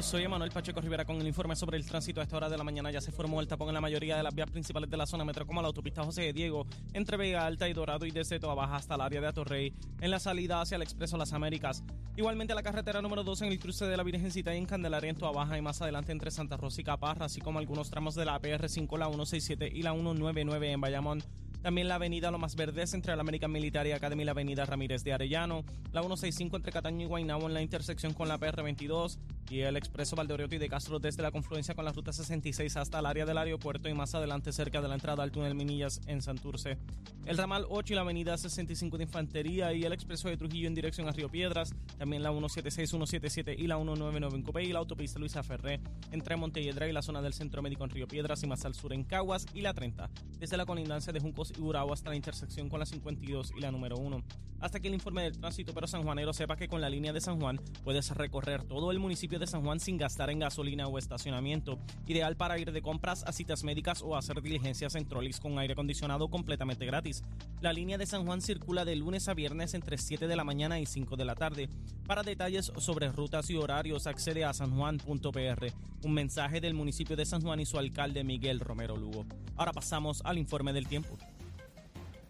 Soy 0.00 0.24
Emanuel 0.24 0.50
Pacheco 0.50 0.80
Rivera 0.80 1.04
con 1.04 1.20
el 1.20 1.26
informe 1.26 1.54
sobre 1.54 1.76
el 1.76 1.84
tránsito. 1.84 2.20
A 2.20 2.24
esta 2.24 2.36
hora 2.36 2.48
de 2.48 2.56
la 2.56 2.64
mañana 2.64 2.90
ya 2.90 3.00
se 3.00 3.12
formó 3.12 3.40
el 3.40 3.46
tapón 3.46 3.68
en 3.68 3.74
la 3.74 3.80
mayoría 3.80 4.16
de 4.16 4.22
las 4.22 4.34
vías 4.34 4.50
principales 4.50 4.88
de 4.88 4.96
la 4.96 5.06
zona 5.06 5.24
metro, 5.24 5.46
como 5.46 5.60
la 5.60 5.68
autopista 5.68 6.02
José 6.02 6.22
de 6.22 6.32
Diego, 6.32 6.66
entre 6.94 7.18
Vega 7.18 7.44
Alta 7.44 7.68
y 7.68 7.74
Dorado 7.74 8.06
y 8.06 8.10
desde 8.10 8.40
Toa 8.40 8.54
Baja 8.54 8.76
hasta 8.76 8.94
el 8.94 9.02
área 9.02 9.20
de 9.20 9.26
Atorrey, 9.26 9.74
en 10.00 10.10
la 10.10 10.18
salida 10.18 10.62
hacia 10.62 10.76
el 10.76 10.82
Expreso 10.82 11.18
Las 11.18 11.34
Américas. 11.34 11.84
Igualmente 12.16 12.54
la 12.54 12.62
carretera 12.62 13.02
número 13.02 13.22
2 13.22 13.42
en 13.42 13.52
el 13.52 13.58
cruce 13.58 13.84
de 13.84 13.96
la 13.96 14.02
Virgencita 14.02 14.54
y 14.54 14.58
en 14.58 14.66
Candelaria 14.66 15.10
en 15.10 15.16
Toa 15.16 15.30
Baja 15.30 15.58
y 15.58 15.62
más 15.62 15.82
adelante 15.82 16.10
entre 16.10 16.30
Santa 16.30 16.56
Rosa 16.56 16.80
y 16.80 16.84
Caparra, 16.84 17.26
así 17.26 17.40
como 17.40 17.58
algunos 17.58 17.90
tramos 17.90 18.14
de 18.14 18.24
la 18.24 18.40
PR5, 18.40 18.98
la 18.98 19.06
167 19.06 19.70
y 19.72 19.82
la 19.82 19.92
199 19.92 20.72
en 20.72 20.80
Bayamón. 20.80 21.22
También 21.62 21.86
la 21.86 21.94
avenida 21.94 22.32
Lomas 22.32 22.56
Verdes 22.56 22.92
entre 22.92 23.14
la 23.14 23.20
American 23.20 23.52
Military 23.52 23.92
Academy 23.92 24.22
y 24.22 24.26
la 24.26 24.32
avenida 24.32 24.64
Ramírez 24.64 25.04
de 25.04 25.12
Arellano. 25.12 25.64
La 25.92 26.00
165 26.00 26.56
entre 26.56 26.72
Cataño 26.72 27.04
y 27.04 27.08
Guaynabo 27.08 27.46
en 27.46 27.54
la 27.54 27.62
intersección 27.62 28.14
con 28.14 28.26
la 28.26 28.40
PR22. 28.40 29.18
Y 29.48 29.60
el 29.60 29.76
expreso 29.76 30.16
Valdeoriotti 30.16 30.58
de 30.58 30.68
Castro 30.68 30.98
desde 30.98 31.22
la 31.22 31.30
confluencia 31.30 31.74
con 31.74 31.84
la 31.84 31.92
ruta 31.92 32.12
66 32.12 32.76
hasta 32.76 32.98
el 32.98 33.06
área 33.06 33.26
del 33.26 33.38
aeropuerto 33.38 33.88
y 33.88 33.94
más 33.94 34.12
adelante 34.14 34.50
cerca 34.50 34.80
de 34.80 34.88
la 34.88 34.94
entrada 34.94 35.22
al 35.22 35.30
túnel 35.30 35.54
Minillas 35.54 36.00
en 36.06 36.20
Santurce. 36.20 36.78
El 37.26 37.36
ramal 37.36 37.66
8 37.68 37.92
y 37.92 37.96
la 37.96 38.02
avenida 38.02 38.36
65 38.36 38.96
de 38.96 39.04
Infantería 39.04 39.72
y 39.72 39.84
el 39.84 39.92
expreso 39.92 40.28
de 40.28 40.36
Trujillo 40.36 40.66
en 40.66 40.74
dirección 40.74 41.06
a 41.08 41.12
Río 41.12 41.28
Piedras. 41.28 41.72
También 41.96 42.24
la 42.24 42.30
176, 42.30 42.90
177 42.90 43.54
y 43.56 43.68
la 43.68 43.76
199 43.76 44.36
en 44.36 44.42
Copey 44.42 44.68
y 44.68 44.72
la 44.72 44.80
autopista 44.80 45.20
Luisa 45.20 45.44
Ferré 45.44 45.80
entre 46.10 46.34
Montelledra 46.36 46.88
y 46.88 46.92
la 46.92 47.02
zona 47.02 47.22
del 47.22 47.34
Centro 47.34 47.62
Médico 47.62 47.84
en 47.84 47.90
Río 47.90 48.08
Piedras 48.08 48.42
y 48.42 48.48
más 48.48 48.64
al 48.64 48.74
sur 48.74 48.92
en 48.92 49.04
Caguas 49.04 49.46
y 49.54 49.60
la 49.60 49.74
30. 49.74 50.10
Desde 50.40 50.56
la 50.56 50.66
colindancia 50.66 51.12
de 51.12 51.20
Juncos 51.20 51.51
y 51.56 51.60
Urabo 51.60 51.92
hasta 51.92 52.10
la 52.10 52.16
intersección 52.16 52.68
con 52.68 52.80
la 52.80 52.86
52 52.86 53.52
y 53.56 53.60
la 53.60 53.70
número 53.70 53.96
1. 53.96 54.22
Hasta 54.62 54.78
aquí 54.78 54.86
el 54.86 54.94
informe 54.94 55.24
del 55.24 55.36
tránsito, 55.36 55.74
pero 55.74 55.88
sanjuanero 55.88 56.32
sepa 56.32 56.54
que 56.54 56.68
con 56.68 56.80
la 56.80 56.88
línea 56.88 57.12
de 57.12 57.20
San 57.20 57.40
Juan 57.40 57.60
puedes 57.82 58.08
recorrer 58.10 58.62
todo 58.62 58.92
el 58.92 59.00
municipio 59.00 59.40
de 59.40 59.48
San 59.48 59.64
Juan 59.64 59.80
sin 59.80 59.96
gastar 59.98 60.30
en 60.30 60.38
gasolina 60.38 60.86
o 60.86 60.98
estacionamiento. 60.98 61.80
Ideal 62.06 62.36
para 62.36 62.60
ir 62.60 62.70
de 62.70 62.80
compras 62.80 63.24
a 63.24 63.32
citas 63.32 63.64
médicas 63.64 64.02
o 64.02 64.16
hacer 64.16 64.40
diligencias 64.40 64.94
en 64.94 65.08
trolis 65.08 65.40
con 65.40 65.58
aire 65.58 65.72
acondicionado 65.72 66.28
completamente 66.28 66.86
gratis. 66.86 67.24
La 67.60 67.72
línea 67.72 67.98
de 67.98 68.06
San 68.06 68.24
Juan 68.24 68.40
circula 68.40 68.84
de 68.84 68.94
lunes 68.94 69.26
a 69.26 69.34
viernes 69.34 69.74
entre 69.74 69.98
7 69.98 70.28
de 70.28 70.36
la 70.36 70.44
mañana 70.44 70.78
y 70.78 70.86
5 70.86 71.16
de 71.16 71.24
la 71.24 71.34
tarde. 71.34 71.68
Para 72.06 72.22
detalles 72.22 72.70
sobre 72.78 73.10
rutas 73.10 73.50
y 73.50 73.56
horarios, 73.56 74.06
accede 74.06 74.44
a 74.44 74.52
sanjuan.pr. 74.52 75.72
Un 76.04 76.14
mensaje 76.14 76.60
del 76.60 76.74
municipio 76.74 77.16
de 77.16 77.26
San 77.26 77.42
Juan 77.42 77.58
y 77.58 77.66
su 77.66 77.78
alcalde 77.78 78.22
Miguel 78.22 78.60
Romero 78.60 78.96
Lugo. 78.96 79.26
Ahora 79.56 79.72
pasamos 79.72 80.22
al 80.24 80.38
informe 80.38 80.72
del 80.72 80.86
tiempo. 80.86 81.18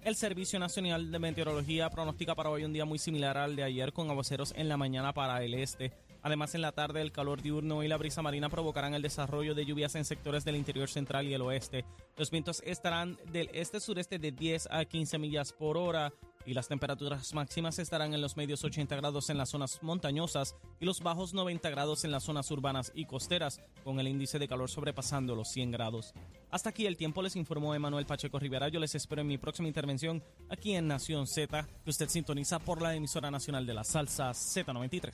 El 0.04 0.16
Servicio 0.16 0.58
Nacional 0.58 1.12
de 1.12 1.18
Meteorología 1.20 1.88
pronostica 1.88 2.34
para 2.34 2.50
hoy 2.50 2.64
un 2.64 2.72
día 2.72 2.84
muy 2.84 2.98
similar 2.98 3.38
al 3.38 3.54
de 3.54 3.62
ayer 3.62 3.92
con 3.92 4.10
aguaceros 4.10 4.52
en 4.56 4.68
la 4.68 4.76
mañana 4.76 5.12
para 5.12 5.44
el 5.44 5.54
este. 5.54 5.92
Además, 6.22 6.56
en 6.56 6.62
la 6.62 6.72
tarde 6.72 7.00
el 7.02 7.12
calor 7.12 7.40
diurno 7.40 7.84
y 7.84 7.88
la 7.88 7.96
brisa 7.98 8.20
marina 8.20 8.48
provocarán 8.48 8.94
el 8.94 9.02
desarrollo 9.02 9.54
de 9.54 9.64
lluvias 9.64 9.94
en 9.94 10.04
sectores 10.04 10.44
del 10.44 10.56
interior 10.56 10.88
central 10.88 11.28
y 11.28 11.34
el 11.34 11.42
oeste. 11.42 11.84
Los 12.16 12.32
vientos 12.32 12.64
estarán 12.66 13.16
del 13.30 13.48
este-sureste 13.52 14.18
de 14.18 14.32
10 14.32 14.68
a 14.72 14.84
15 14.84 15.18
millas 15.18 15.52
por 15.52 15.76
hora 15.76 16.12
y 16.46 16.54
las 16.54 16.68
temperaturas 16.68 17.34
máximas 17.34 17.78
estarán 17.78 18.14
en 18.14 18.20
los 18.20 18.36
medios 18.36 18.64
80 18.64 18.94
grados 18.96 19.30
en 19.30 19.38
las 19.38 19.50
zonas 19.50 19.82
montañosas 19.82 20.54
y 20.80 20.84
los 20.84 21.00
bajos 21.00 21.34
90 21.34 21.70
grados 21.70 22.04
en 22.04 22.10
las 22.10 22.24
zonas 22.24 22.50
urbanas 22.50 22.92
y 22.94 23.06
costeras, 23.06 23.60
con 23.84 24.00
el 24.00 24.08
índice 24.08 24.38
de 24.38 24.48
calor 24.48 24.70
sobrepasando 24.70 25.34
los 25.34 25.48
100 25.48 25.70
grados. 25.70 26.12
Hasta 26.50 26.70
aquí 26.70 26.86
el 26.86 26.96
tiempo, 26.96 27.22
les 27.22 27.36
informó 27.36 27.74
Emanuel 27.74 28.06
Pacheco 28.06 28.38
Rivera. 28.38 28.68
Yo 28.68 28.78
les 28.78 28.94
espero 28.94 29.22
en 29.22 29.28
mi 29.28 29.38
próxima 29.38 29.68
intervención 29.68 30.22
aquí 30.50 30.74
en 30.74 30.86
Nación 30.86 31.26
Z, 31.26 31.66
que 31.84 31.90
usted 31.90 32.08
sintoniza 32.08 32.58
por 32.58 32.82
la 32.82 32.94
emisora 32.94 33.30
nacional 33.30 33.66
de 33.66 33.74
la 33.74 33.84
salsa 33.84 34.30
Z93. 34.32 35.12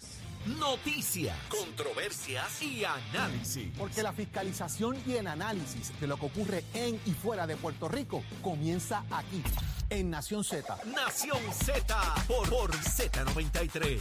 Noticias, 0.59 1.37
controversias 1.49 2.63
y 2.63 2.85
análisis. 2.85 3.71
Porque 3.79 4.03
la 4.03 4.13
fiscalización 4.13 4.97
y 5.07 5.13
el 5.13 5.27
análisis 5.27 5.93
de 6.01 6.07
lo 6.07 6.17
que 6.17 6.27
ocurre 6.27 6.65
en 6.75 7.01
y 7.07 7.13
fuera 7.13 7.47
de 7.47 7.57
Puerto 7.57 7.89
Rico 7.89 8.23
comienza 8.43 9.05
aquí, 9.11 9.43
en 9.91 10.11
Nación 10.11 10.45
Z. 10.45 10.79
Nación 10.87 11.41
Z 11.53 12.25
por, 12.27 12.49
por 12.49 12.71
Z93. 12.73 14.01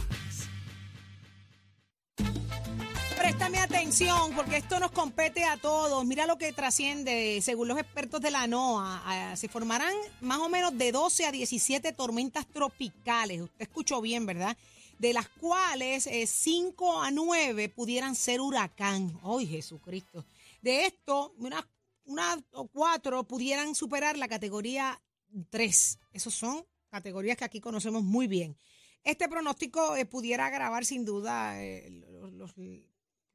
préstame 3.16 3.58
atención 3.58 4.32
porque 4.34 4.56
esto 4.56 4.80
nos 4.80 4.90
compete 4.90 5.44
a 5.44 5.56
todos. 5.56 6.04
Mira 6.06 6.26
lo 6.26 6.38
que 6.38 6.52
trasciende, 6.52 7.40
según 7.42 7.68
los 7.68 7.78
expertos 7.78 8.20
de 8.20 8.30
la 8.30 8.46
NOAA, 8.46 9.02
ah, 9.04 9.36
se 9.36 9.48
formarán 9.48 9.92
más 10.20 10.38
o 10.38 10.48
menos 10.48 10.76
de 10.78 10.92
12 10.92 11.26
a 11.26 11.32
17 11.32 11.92
tormentas 11.92 12.46
tropicales. 12.46 13.42
Usted 13.42 13.62
escuchó 13.62 14.00
bien, 14.00 14.24
¿verdad? 14.24 14.56
De 14.98 15.12
las 15.12 15.28
cuales 15.28 16.08
5 16.26 17.02
a 17.02 17.10
9 17.10 17.68
pudieran 17.68 18.14
ser 18.14 18.40
huracán. 18.40 19.18
¡Ay, 19.22 19.46
Jesucristo! 19.46 20.24
De 20.62 20.86
esto, 20.86 21.34
unas 21.38 21.64
una 22.08 22.42
o 22.52 22.66
cuatro 22.66 23.22
pudieran 23.24 23.74
superar 23.74 24.16
la 24.16 24.28
categoría 24.28 24.98
3. 25.44 25.98
Esos 26.12 26.34
son 26.34 26.64
categorías 26.88 27.36
que 27.36 27.44
aquí 27.44 27.60
conocemos 27.60 28.02
muy 28.02 28.26
bien. 28.26 28.56
Este 29.04 29.28
pronóstico 29.28 29.96
eh, 29.96 30.06
pudiera 30.06 30.46
agravar 30.46 30.84
sin 30.84 31.04
duda 31.04 31.62
eh, 31.62 32.04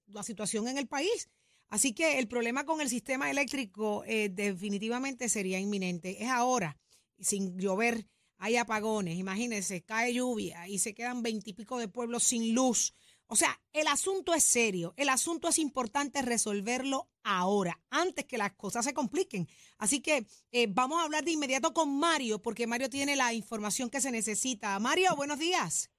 la 0.07 0.23
situación 0.23 0.67
en 0.67 0.77
el 0.77 0.87
país. 0.87 1.29
Así 1.69 1.93
que 1.93 2.19
el 2.19 2.27
problema 2.27 2.65
con 2.65 2.81
el 2.81 2.89
sistema 2.89 3.31
eléctrico 3.31 4.03
eh, 4.05 4.29
definitivamente 4.29 5.29
sería 5.29 5.59
inminente. 5.59 6.21
Es 6.23 6.29
ahora, 6.29 6.77
sin 7.19 7.57
llover, 7.57 8.07
hay 8.37 8.57
apagones, 8.57 9.17
imagínense, 9.17 9.81
cae 9.81 10.13
lluvia 10.13 10.67
y 10.67 10.79
se 10.79 10.93
quedan 10.93 11.23
veintipico 11.23 11.79
de 11.79 11.87
pueblos 11.87 12.23
sin 12.23 12.53
luz. 12.53 12.93
O 13.27 13.35
sea, 13.35 13.59
el 13.71 13.87
asunto 13.87 14.33
es 14.33 14.43
serio, 14.43 14.93
el 14.97 15.09
asunto 15.09 15.47
es 15.47 15.57
importante 15.57 16.21
resolverlo 16.21 17.09
ahora, 17.23 17.79
antes 17.89 18.25
que 18.25 18.37
las 18.37 18.53
cosas 18.53 18.85
se 18.85 18.93
compliquen. 18.93 19.47
Así 19.77 20.01
que 20.01 20.25
eh, 20.51 20.67
vamos 20.69 20.99
a 20.99 21.05
hablar 21.05 21.23
de 21.23 21.31
inmediato 21.31 21.73
con 21.73 21.97
Mario, 21.97 22.41
porque 22.41 22.67
Mario 22.67 22.89
tiene 22.89 23.15
la 23.15 23.33
información 23.33 23.89
que 23.89 24.01
se 24.01 24.11
necesita. 24.11 24.77
Mario, 24.79 25.15
buenos 25.15 25.39
días. 25.39 25.89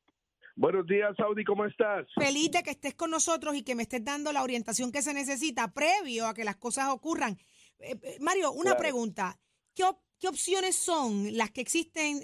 Buenos 0.57 0.87
días, 0.87 1.17
Saudi, 1.17 1.43
¿cómo 1.45 1.65
estás? 1.65 2.07
Feliz 2.15 2.53
de 2.53 2.63
que 2.63 2.71
estés 2.71 2.95
con 2.95 3.11
nosotros 3.11 3.57
y 3.57 3.63
que 3.63 3.75
me 3.75 3.83
estés 3.83 4.05
dando 4.05 4.33
la 4.33 4.43
orientación 4.43 4.93
que 4.93 5.03
se 5.03 5.13
necesita 5.13 5.73
previo 5.73 6.29
a 6.29 6.35
que 6.35 6.45
las 6.45 6.57
cosas 6.57 6.91
ocurran. 6.91 7.37
Eh, 7.81 7.99
eh, 8.01 8.19
Mario, 8.21 8.53
una 8.53 8.77
pregunta. 8.77 9.37
¿Qué, 9.75 9.83
¿Qué, 10.21 10.29
opciones 10.29 10.77
son 10.77 11.37
las 11.37 11.51
que 11.51 11.61
existen 11.61 12.23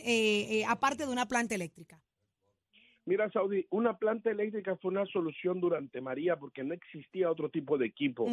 aparte 0.68 1.04
de 1.04 1.12
una 1.12 1.26
planta 1.26 1.56
eléctrica? 1.56 2.00
Mira, 3.10 3.28
Saudi, 3.32 3.66
una 3.70 3.98
planta 3.98 4.30
eléctrica 4.30 4.76
fue 4.76 4.92
una 4.92 5.04
solución 5.06 5.60
durante 5.60 6.00
María 6.00 6.36
porque 6.36 6.62
no 6.62 6.74
existía 6.74 7.28
otro 7.28 7.48
tipo 7.48 7.76
de 7.76 7.86
equipo. 7.86 8.30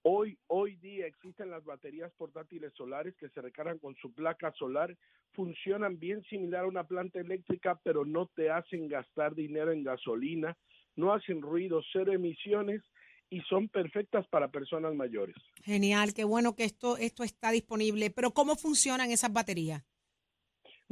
Hoy, 0.00 0.38
hoy 0.46 0.76
día 0.76 1.06
existen 1.06 1.50
las 1.50 1.62
baterías 1.62 2.10
portátiles 2.16 2.72
solares 2.72 3.14
que 3.16 3.28
se 3.28 3.42
recargan 3.42 3.78
con 3.78 3.94
su 3.96 4.14
placa 4.14 4.50
solar, 4.52 4.96
funcionan 5.32 5.98
bien 5.98 6.22
similar 6.30 6.64
a 6.64 6.68
una 6.68 6.84
planta 6.84 7.20
eléctrica, 7.20 7.78
pero 7.84 8.06
no 8.06 8.30
te 8.34 8.48
hacen 8.48 8.88
gastar 8.88 9.34
dinero 9.34 9.72
en 9.72 9.84
gasolina, 9.84 10.56
no 10.96 11.12
hacen 11.12 11.42
ruido, 11.42 11.82
cero 11.92 12.10
emisiones 12.14 12.80
y 13.28 13.42
son 13.42 13.68
perfectas 13.68 14.26
para 14.28 14.50
personas 14.50 14.94
mayores. 14.94 15.36
Genial, 15.64 16.14
qué 16.14 16.24
bueno 16.24 16.56
que 16.56 16.64
esto, 16.64 16.96
esto 16.96 17.24
está 17.24 17.50
disponible. 17.50 18.08
Pero 18.08 18.30
¿cómo 18.30 18.56
funcionan 18.56 19.10
esas 19.10 19.34
baterías? 19.34 19.84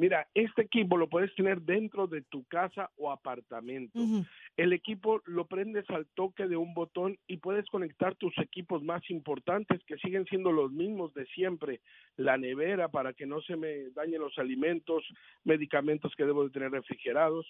Mira, 0.03 0.27
este 0.35 0.63
equipo 0.63 0.97
lo 0.97 1.09
puedes 1.09 1.33
tener 1.37 1.63
dentro 1.63 2.09
de 2.09 2.23
tu 2.23 2.43
casa 2.47 2.91
o 2.97 3.13
apartamento. 3.13 4.01
El 4.57 4.73
equipo 4.73 5.23
lo 5.27 5.47
prendes 5.47 5.89
al 5.91 6.09
toque 6.17 6.49
de 6.49 6.57
un 6.57 6.75
botón 6.75 7.17
y 7.29 7.37
puedes 7.37 7.67
conectar 7.67 8.17
tus 8.17 8.37
equipos 8.39 8.83
más 8.83 9.09
importantes 9.11 9.81
que 9.85 9.97
siguen 9.99 10.25
siendo 10.25 10.51
los 10.51 10.73
mismos 10.73 11.15
de 11.15 11.25
siempre. 11.27 11.83
La 12.17 12.37
nevera 12.37 12.89
para 12.89 13.13
que 13.13 13.27
no 13.27 13.43
se 13.43 13.55
me 13.55 13.91
dañen 13.91 14.23
los 14.23 14.37
alimentos, 14.39 15.05
medicamentos 15.45 16.13
que 16.17 16.25
debo 16.25 16.43
de 16.43 16.51
tener 16.51 16.73
refrigerados. 16.73 17.47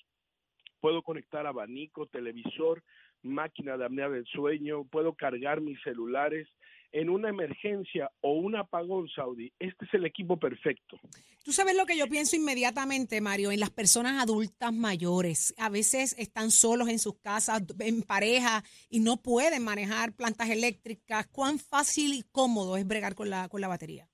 Puedo 0.79 1.01
conectar 1.01 1.47
abanico, 1.47 2.05
televisor, 2.05 2.83
máquina 3.23 3.79
de 3.79 3.87
apnea 3.87 4.11
del 4.11 4.27
sueño, 4.27 4.85
puedo 4.85 5.15
cargar 5.15 5.63
mis 5.63 5.81
celulares, 5.81 6.47
en 6.93 7.09
una 7.09 7.29
emergencia 7.31 8.11
o 8.21 8.33
un 8.33 8.57
apagón 8.57 9.09
saudí, 9.09 9.53
este 9.59 9.85
es 9.87 9.95
el 9.95 10.07
equipo 10.07 10.39
perfecto. 10.39 10.99
Tú 11.45 11.53
sabes 11.53 11.77
lo 11.77 11.87
que 11.87 11.97
yo 11.97 12.07
pienso 12.07 12.37
inmediatamente, 12.37 13.21
Mario, 13.21 13.51
en 13.51 13.61
las 13.61 13.71
personas 13.71 14.23
adultas 14.23 14.73
mayores. 14.73 15.55
A 15.59 15.69
veces 15.69 16.15
están 16.19 16.51
solos 16.51 16.89
en 16.89 16.99
sus 16.99 17.19
casas, 17.19 17.63
en 17.81 18.03
pareja, 18.03 18.63
y 18.89 19.01
no 19.01 19.17
pueden 19.17 19.65
manejar 19.65 20.15
plantas 20.15 20.51
eléctricas. 20.51 21.27
¿Cuán 21.29 21.59
fácil 21.59 22.15
y 22.15 22.23
cómodo 22.31 22.77
es 22.77 22.87
bregar 22.87 23.15
con 23.15 23.31
la, 23.31 23.49
con 23.49 23.61
la 23.61 23.69
batería? 23.69 24.09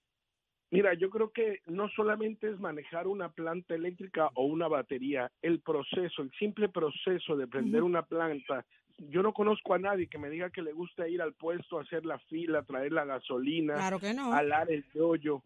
Mira, 0.70 0.92
yo 0.94 1.08
creo 1.08 1.32
que 1.32 1.60
no 1.66 1.88
solamente 1.88 2.50
es 2.50 2.60
manejar 2.60 3.06
una 3.06 3.30
planta 3.30 3.74
eléctrica 3.74 4.30
o 4.34 4.44
una 4.44 4.68
batería, 4.68 5.30
el 5.40 5.60
proceso, 5.60 6.22
el 6.22 6.30
simple 6.38 6.68
proceso 6.68 7.36
de 7.36 7.46
prender 7.46 7.82
una 7.82 8.02
planta 8.02 8.66
yo 8.98 9.22
no 9.22 9.32
conozco 9.32 9.74
a 9.74 9.78
nadie 9.78 10.08
que 10.08 10.18
me 10.18 10.30
diga 10.30 10.50
que 10.50 10.62
le 10.62 10.72
gusta 10.72 11.08
ir 11.08 11.22
al 11.22 11.32
puesto, 11.34 11.78
hacer 11.78 12.04
la 12.04 12.18
fila, 12.18 12.62
traer 12.64 12.92
la 12.92 13.04
gasolina, 13.04 13.74
claro 13.74 13.98
que 13.98 14.12
no. 14.12 14.32
alar 14.32 14.70
el 14.70 14.84
hoyo. 15.00 15.42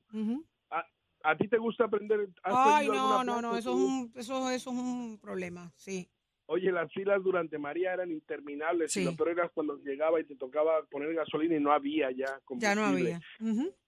¿A, 1.25 1.37
ti 1.37 1.47
te 1.47 1.57
gusta 1.57 1.85
aprender? 1.85 2.29
Ay, 2.43 2.88
no, 2.88 3.23
no, 3.23 3.41
no, 3.41 3.57
eso 3.57 3.71
es, 3.71 3.77
un, 3.77 4.12
eso, 4.17 4.51
eso 4.51 4.71
es 4.71 4.77
un 4.77 5.19
problema, 5.21 5.71
sí. 5.77 6.09
Oye, 6.47 6.73
las 6.73 6.93
filas 6.93 7.23
durante 7.23 7.59
María 7.59 7.93
eran 7.93 8.11
interminables 8.11 8.97
y 8.97 9.05
lo 9.05 9.15
peor 9.15 9.29
era 9.31 9.49
cuando 9.49 9.77
llegaba 9.79 10.21
y 10.21 10.25
te 10.25 10.35
tocaba 10.35 10.83
poner 10.91 11.15
gasolina 11.15 11.57
y 11.57 11.61
no 11.61 11.73
había 11.73 12.11
ya 12.11 12.41
Ya 12.57 12.75
no 12.75 12.85
había. 12.85 13.21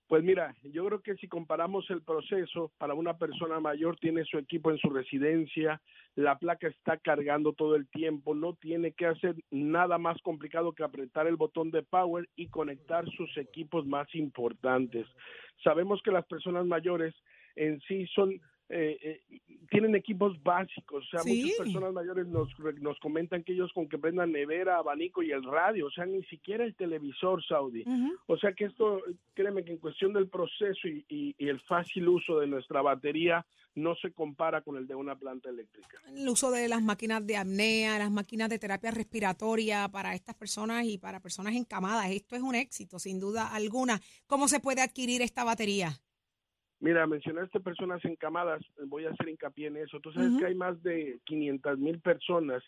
Pues 0.06 0.22
mira, 0.22 0.54
yo 0.62 0.84
creo 0.84 1.00
que 1.00 1.16
si 1.16 1.28
comparamos 1.28 1.88
el 1.90 2.02
proceso, 2.02 2.70
para 2.76 2.92
una 2.92 3.16
persona 3.16 3.58
mayor 3.58 3.96
tiene 3.96 4.24
su 4.24 4.36
equipo 4.36 4.70
en 4.70 4.76
su 4.76 4.90
residencia, 4.90 5.80
la 6.14 6.38
placa 6.38 6.68
está 6.68 6.98
cargando 6.98 7.54
todo 7.54 7.74
el 7.74 7.88
tiempo, 7.88 8.34
no 8.34 8.52
tiene 8.54 8.92
que 8.92 9.06
hacer 9.06 9.34
nada 9.50 9.96
más 9.96 10.20
complicado 10.20 10.72
que 10.72 10.84
apretar 10.84 11.26
el 11.26 11.36
botón 11.36 11.70
de 11.70 11.82
power 11.82 12.28
y 12.36 12.48
conectar 12.48 13.08
sus 13.12 13.34
equipos 13.38 13.86
más 13.86 14.06
importantes. 14.14 15.06
Sabemos 15.62 16.02
que 16.02 16.10
las 16.10 16.26
personas 16.26 16.66
mayores 16.66 17.14
en 17.56 17.80
sí 17.82 18.06
son 18.08 18.40
eh, 18.70 18.98
eh, 19.02 19.40
tienen 19.70 19.94
equipos 19.94 20.42
básicos, 20.42 21.04
o 21.04 21.10
sea, 21.10 21.20
muchas 21.24 21.58
personas 21.58 21.92
mayores 21.92 22.26
nos, 22.26 22.48
nos 22.80 22.98
comentan 22.98 23.42
que 23.42 23.52
ellos 23.52 23.70
con 23.74 23.88
que 23.88 23.98
prendan 23.98 24.32
nevera, 24.32 24.78
abanico 24.78 25.22
y 25.22 25.32
el 25.32 25.42
radio, 25.42 25.86
o 25.86 25.90
sea, 25.90 26.06
ni 26.06 26.22
siquiera 26.24 26.64
el 26.64 26.74
televisor 26.74 27.44
saudí. 27.44 27.84
O 28.26 28.38
sea 28.38 28.52
que 28.52 28.64
esto, 28.64 29.02
créeme 29.34 29.64
que 29.64 29.72
en 29.72 29.78
cuestión 29.78 30.14
del 30.14 30.28
proceso 30.28 30.88
y, 30.88 31.04
y, 31.08 31.48
el 31.48 31.60
fácil 31.60 32.08
uso 32.08 32.40
de 32.40 32.46
nuestra 32.46 32.80
batería 32.80 33.44
no 33.74 33.94
se 33.96 34.12
compara 34.12 34.62
con 34.62 34.76
el 34.76 34.86
de 34.86 34.94
una 34.94 35.16
planta 35.16 35.50
eléctrica. 35.50 35.98
El 36.06 36.28
uso 36.28 36.50
de 36.50 36.68
las 36.68 36.82
máquinas 36.82 37.26
de 37.26 37.36
apnea, 37.36 37.98
las 37.98 38.10
máquinas 38.10 38.48
de 38.48 38.58
terapia 38.58 38.92
respiratoria 38.92 39.88
para 39.88 40.14
estas 40.14 40.36
personas 40.36 40.86
y 40.86 40.96
para 40.96 41.20
personas 41.20 41.54
encamadas, 41.54 42.10
esto 42.10 42.36
es 42.36 42.42
un 42.42 42.54
éxito, 42.54 42.98
sin 42.98 43.20
duda 43.20 43.54
alguna. 43.54 44.00
¿Cómo 44.26 44.48
se 44.48 44.60
puede 44.60 44.80
adquirir 44.80 45.20
esta 45.20 45.44
batería? 45.44 46.00
Mira, 46.80 47.06
mencionaste 47.06 47.60
personas 47.60 48.04
encamadas, 48.04 48.62
voy 48.86 49.06
a 49.06 49.10
hacer 49.10 49.28
hincapié 49.28 49.68
en 49.68 49.78
eso. 49.78 50.00
Tú 50.00 50.12
sabes 50.12 50.32
que 50.38 50.46
hay 50.46 50.54
más 50.54 50.82
de 50.82 51.18
500 51.24 51.78
mil 51.78 52.00
personas 52.00 52.62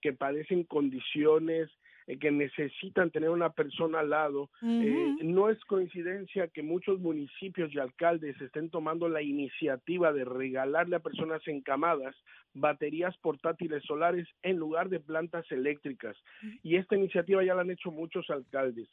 que 0.00 0.12
padecen 0.12 0.64
condiciones 0.64 1.68
eh, 2.08 2.18
que 2.18 2.30
necesitan 2.30 3.10
tener 3.10 3.28
una 3.28 3.50
persona 3.50 4.00
al 4.00 4.10
lado. 4.10 4.48
Eh, 4.62 5.16
no 5.22 5.50
es 5.50 5.62
coincidencia 5.66 6.48
que 6.48 6.62
muchos 6.62 6.98
municipios 7.00 7.72
y 7.74 7.78
alcaldes 7.78 8.40
estén 8.40 8.70
tomando 8.70 9.10
la 9.10 9.20
iniciativa 9.20 10.12
de 10.12 10.24
regalarle 10.24 10.96
a 10.96 11.00
personas 11.00 11.46
encamadas 11.46 12.16
baterías 12.54 13.14
portátiles 13.18 13.84
solares 13.84 14.26
en 14.42 14.56
lugar 14.56 14.88
de 14.88 15.00
plantas 15.00 15.44
eléctricas. 15.52 16.16
Y 16.62 16.76
esta 16.76 16.96
iniciativa 16.96 17.44
ya 17.44 17.54
la 17.54 17.60
han 17.60 17.70
hecho 17.70 17.90
muchos 17.90 18.30
alcaldes. 18.30 18.88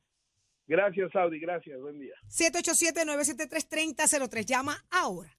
Gracias, 0.67 1.11
Saudi. 1.13 1.41
Gracias. 1.41 1.81
Buen 1.81 1.99
día. 1.99 2.15
787-973-3003. 2.29 4.45
Llama 4.45 4.87
ahora. 4.91 5.37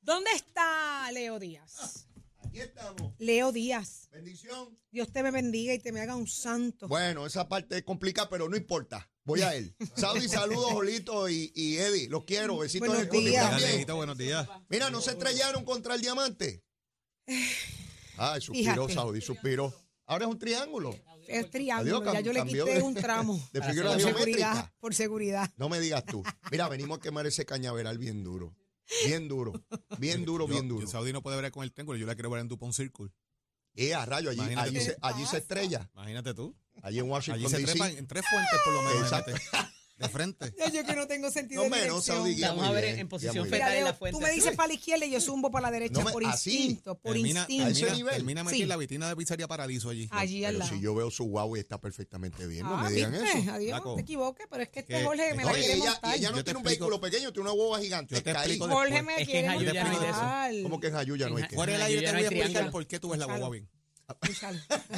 ¿Dónde 0.00 0.30
está 0.34 1.12
Leo 1.12 1.38
Díaz? 1.38 2.08
Aquí 2.50 2.58
estamos. 2.58 3.12
Leo 3.18 3.52
Díaz. 3.52 4.08
Bendición. 4.10 4.76
Dios 4.90 5.12
te 5.12 5.22
me 5.22 5.30
bendiga 5.30 5.72
y 5.72 5.78
te 5.78 5.92
me 5.92 6.00
haga 6.00 6.16
un 6.16 6.26
santo. 6.26 6.88
Bueno, 6.88 7.24
esa 7.24 7.48
parte 7.48 7.78
es 7.78 7.84
complicada, 7.84 8.28
pero 8.28 8.48
no 8.48 8.56
importa. 8.56 9.08
Voy 9.22 9.42
a 9.42 9.54
él. 9.54 9.76
Saudi, 9.94 10.28
saludos, 10.28 10.72
Jolito 10.72 11.28
y, 11.28 11.52
y 11.54 11.76
Eddie. 11.76 12.08
Los 12.08 12.24
quiero. 12.24 12.58
Besitos 12.58 12.88
en 12.88 13.02
el 13.02 13.06
Buenos 13.06 13.24
días. 13.24 13.62
Leito, 13.62 13.94
buenos 13.94 14.18
días. 14.18 14.48
Mira, 14.68 14.90
no 14.90 15.00
se 15.00 15.12
estrellaron 15.12 15.64
contra 15.64 15.94
el 15.94 16.00
diamante. 16.00 16.64
Ay, 18.16 18.40
suspiró, 18.40 18.72
Fíjate. 18.88 18.94
Saudi, 18.94 19.20
suspiró. 19.20 19.72
Ahora 20.06 20.24
es 20.24 20.30
un 20.32 20.38
triángulo. 20.40 20.98
Es 21.28 21.48
triángulo, 21.50 21.98
Adiós, 21.98 22.12
ya 22.14 22.20
yo 22.20 22.32
le 22.32 22.42
quité 22.42 22.74
de- 22.74 22.82
un 22.82 22.94
tramo. 22.94 23.34
de 23.52 23.60
por 23.60 24.00
seguridad, 24.00 24.72
por 24.80 24.94
seguridad. 24.96 25.48
No 25.56 25.68
me 25.68 25.78
digas 25.78 26.04
tú. 26.04 26.24
Mira, 26.50 26.68
venimos 26.68 26.98
a 26.98 27.00
quemar 27.00 27.28
ese 27.28 27.46
cañaveral 27.46 27.96
bien 27.98 28.24
duro. 28.24 28.56
Bien 29.06 29.28
duro. 29.28 29.52
Bien 29.98 30.24
duro, 30.24 30.46
Yo- 30.46 30.52
bien 30.52 30.68
yo 30.68 30.74
duro. 30.76 30.86
Saudi 30.86 31.12
no 31.12 31.22
puede 31.22 31.40
ver 31.40 31.50
con 31.52 31.62
el 31.64 31.72
triángulo, 31.72 31.98
yo 31.98 32.06
la 32.06 32.14
quiero 32.14 32.30
ver 32.30 32.40
en 32.40 32.48
Dupont 32.48 32.72
Circle. 32.72 33.08
Eh, 33.74 33.94
a 33.94 34.04
rayo, 34.04 34.30
allí, 34.30 34.40
allí, 34.56 34.80
se, 34.80 34.96
allí 35.00 35.24
se 35.26 35.38
estrella. 35.38 35.88
Imagínate 35.94 36.34
tú. 36.34 36.56
Allí 36.82 36.98
en 36.98 37.08
Washington, 37.08 37.40
Allí 37.40 37.48
se 37.50 37.58
D.C. 37.58 37.72
trepan 37.72 37.96
en 37.96 38.06
tres 38.06 38.24
fuentes 38.28 38.60
por 38.64 38.74
lo 38.74 38.82
menos. 38.82 39.02
Exacto. 39.02 39.32
De 40.00 40.08
frente. 40.08 40.54
Yo 40.72 40.84
que 40.84 40.94
no 40.96 41.06
tengo 41.06 41.30
sentido 41.30 41.62
No, 41.62 41.64
de 41.76 41.82
menos, 41.82 42.04
dirección. 42.06 42.56
Vamos 42.56 42.66
a 42.66 42.72
ver 42.72 42.84
en 42.98 43.06
posición 43.08 43.44
fetal. 43.44 43.68
Mira, 43.68 43.78
en 43.78 43.84
la 43.84 43.92
fuente. 43.94 44.18
tú 44.18 44.22
me 44.24 44.30
dices 44.32 44.56
para 44.56 44.68
la 44.68 44.74
izquierda 44.74 45.04
y 45.04 45.10
yo 45.10 45.20
zumbo 45.20 45.50
para 45.50 45.66
la 45.66 45.70
derecha 45.72 45.98
No 46.00 46.06
me- 46.06 46.12
por 46.12 46.24
así. 46.24 46.56
instinto, 46.56 46.94
por 46.98 47.12
Termina, 47.12 47.40
instinto. 47.40 47.66
a 47.66 47.68
ese 47.68 47.80
termina, 47.80 47.96
nivel. 47.96 48.14
termina 48.14 48.50
Sí. 48.50 48.62
en 48.62 48.68
la 48.68 48.76
vitrina 48.76 49.08
de 49.10 49.16
Pizzería 49.16 49.46
Paradiso 49.46 49.90
allí. 49.90 50.08
Allí 50.10 50.44
al 50.44 50.58
lado. 50.58 50.70
si 50.70 50.80
yo 50.80 50.94
veo 50.94 51.10
su 51.10 51.24
guau 51.24 51.54
y 51.56 51.60
está 51.60 51.78
perfectamente 51.80 52.46
bien, 52.46 52.64
no 52.64 52.78
Ah, 52.78 52.84
me 52.88 52.92
digan 52.94 53.12
¿viste? 53.12 53.38
eso. 53.40 53.52
Adiós, 53.52 53.70
Flaco. 53.72 53.94
te 53.96 54.00
equivoques, 54.00 54.46
pero 54.50 54.62
es 54.62 54.68
que 54.70 54.80
este 54.80 55.04
Jorge 55.04 55.34
me 55.34 55.44
la 55.44 55.52
quiere 55.52 55.72
ella, 55.74 55.90
montar. 55.92 56.14
ella 56.16 56.30
no 56.30 56.36
Yo 56.38 56.44
tiene 56.44 56.58
un 56.58 56.64
explico- 56.66 56.84
vehículo 56.86 57.00
pequeño, 57.00 57.32
tiene 57.32 57.48
una 57.50 57.56
guagua 57.56 57.80
gigante. 57.80 58.14
Yo 58.14 58.22
te 58.22 58.30
ahí. 58.30 58.36
explico 58.36 58.68
Jorge 58.68 59.02
me 59.02 59.16
quiere 59.26 59.48
no 59.48 59.54
montar. 59.60 60.52
¿Cómo 60.62 60.80
que 60.80 60.86
en 60.86 60.92
Jayuya 60.94 61.28
no 61.28 61.36
hay 61.36 61.42
que? 61.46 61.56
Aire 61.60 61.94
Yo 61.94 62.00
ya 62.00 62.06
te 62.06 62.06
no 62.06 62.12
voy 62.12 62.22
a 62.24 62.28
explicar 62.28 62.70
por 62.70 62.86
qué 62.86 62.98
tú 62.98 63.10
ves 63.10 63.18
la 63.20 63.26
guagua 63.26 63.50
bien. 63.50 63.68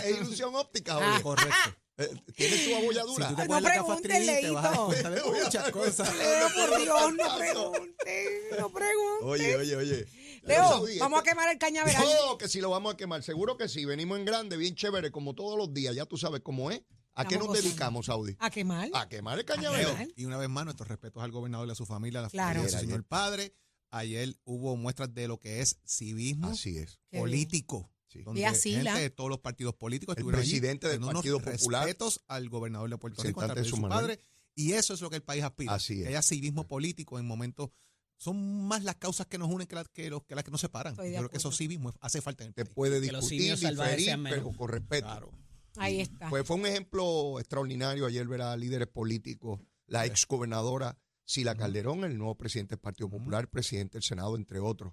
Es 0.04 0.16
ilusión 0.20 0.54
óptica, 0.54 0.94
Ah. 1.00 1.14
oye. 1.14 1.22
Correcto. 1.22 1.52
Eh, 1.98 2.08
Tiene 2.34 2.56
su 2.56 2.64
Si 2.64 2.74
abolladura. 2.74 3.28
tú 3.28 3.36
te 3.36 3.48
no 3.48 3.60
3D, 3.60 4.40
te 4.40 4.50
vas 4.50 4.64
a 4.78 4.80
muchas 5.44 5.70
cosas. 5.70 6.16
Leo, 6.16 6.48
por 6.54 6.80
Dios, 6.80 7.14
no 7.14 7.36
pregunte, 7.38 8.40
no 8.58 8.72
pregunte. 8.72 9.24
Oye, 9.24 9.56
oye, 9.56 9.76
oye. 9.76 10.06
Leo, 10.44 10.62
vamos 11.00 11.18
a 11.18 11.18
este- 11.18 11.30
quemar 11.30 11.52
el 11.52 11.58
cañaveral. 11.58 12.02
No, 12.26 12.38
que 12.38 12.48
si 12.48 12.60
lo 12.60 12.70
vamos 12.70 12.94
a 12.94 12.96
quemar. 12.96 13.22
Seguro 13.22 13.56
que 13.56 13.68
sí. 13.68 13.84
Venimos 13.84 14.18
en 14.18 14.24
grande, 14.24 14.56
bien 14.56 14.74
chévere, 14.74 15.10
como 15.10 15.34
todos 15.34 15.56
los 15.58 15.72
días. 15.74 15.94
Ya 15.94 16.06
tú 16.06 16.16
sabes 16.16 16.40
cómo 16.42 16.70
es. 16.70 16.82
¿A 17.14 17.26
qué 17.26 17.36
nos 17.36 17.48
gozando. 17.48 17.68
dedicamos, 17.68 18.06
Saudi? 18.06 18.36
¿A 18.38 18.48
quemar? 18.50 18.88
A 18.94 19.06
quemar 19.06 19.38
el 19.38 19.44
cañaveral. 19.44 20.12
Y 20.16 20.24
una 20.24 20.38
vez 20.38 20.48
más, 20.48 20.64
nuestros 20.64 20.88
respetos 20.88 21.22
al 21.22 21.30
gobernador 21.30 21.68
y 21.68 21.72
a 21.72 21.74
su 21.74 21.84
familia, 21.84 22.20
a 22.20 22.22
la 22.22 22.30
Claro. 22.30 22.48
familia 22.60 22.64
de 22.64 22.70
su 22.70 22.76
Ayer, 22.78 22.88
señor 22.88 23.04
padre. 23.04 23.54
Ayer 23.90 24.34
hubo 24.44 24.74
muestras 24.76 25.12
de 25.12 25.28
lo 25.28 25.38
que 25.38 25.60
es 25.60 25.78
civismo 25.86 26.48
Así 26.48 26.78
es. 26.78 26.98
Qué 27.10 27.18
político. 27.18 27.91
Sí. 28.12 28.22
Donde 28.22 28.40
Y 28.40 28.44
así 28.44 28.74
gente 28.74 28.90
de 29.00 29.10
todos 29.10 29.30
los 29.30 29.38
partidos 29.38 29.74
políticos 29.74 30.16
El 30.16 30.20
estuvieron 30.20 30.40
allí 30.42 30.50
presidente 30.50 30.88
del 30.88 31.00
Partido 31.00 31.40
Popular. 31.40 31.84
respetos 31.84 32.22
al 32.28 32.48
gobernador 32.50 32.90
de 32.90 32.98
Puerto 32.98 33.22
Rico, 33.22 33.46
de 33.46 33.64
su 33.64 33.80
padre. 33.80 34.18
Y 34.54 34.72
eso 34.72 34.92
es 34.94 35.00
lo 35.00 35.08
que 35.08 35.16
el 35.16 35.22
país 35.22 35.42
aspira. 35.42 35.72
Así 35.74 35.94
es. 35.94 36.02
Que 36.02 36.08
haya 36.08 36.22
civismo 36.22 36.66
político 36.68 37.18
en 37.18 37.26
momentos. 37.26 37.70
Son 38.18 38.66
más 38.68 38.84
las 38.84 38.96
causas 38.96 39.26
que 39.26 39.38
nos 39.38 39.50
unen 39.50 39.66
que 39.66 39.74
las 39.74 39.88
que, 39.88 40.10
los- 40.10 40.22
que 40.24 40.34
las 40.34 40.44
que 40.44 40.50
nos 40.50 40.60
separan. 40.60 40.94
De 40.94 41.10
Yo 41.10 41.18
creo 41.18 41.28
que 41.30 41.38
eso 41.38 41.48
acuerdo. 41.48 41.56
civismo 41.58 41.92
hace 42.00 42.20
falta 42.20 42.44
en 42.44 42.48
el 42.48 42.54
Se 42.54 42.64
país. 42.66 42.74
puede 42.74 43.00
discutir, 43.00 43.56
diferir, 43.56 44.18
pero 44.22 44.52
con 44.52 44.68
respeto. 44.68 45.06
Claro. 45.06 45.32
Ahí 45.76 46.00
está. 46.02 46.28
Pues 46.28 46.46
fue 46.46 46.56
un 46.56 46.66
ejemplo 46.66 47.40
extraordinario 47.40 48.04
ayer 48.06 48.28
ver 48.28 48.42
a 48.42 48.54
líderes 48.56 48.88
políticos, 48.88 49.60
la 49.86 50.04
ex 50.06 50.26
gobernadora 50.26 50.98
Sila 51.24 51.54
Calderón, 51.56 52.04
el 52.04 52.18
nuevo 52.18 52.36
presidente 52.36 52.74
del 52.74 52.80
Partido 52.80 53.08
Popular, 53.08 53.48
presidente 53.48 53.94
del 53.94 54.02
Senado, 54.02 54.36
entre 54.36 54.60
otros. 54.60 54.92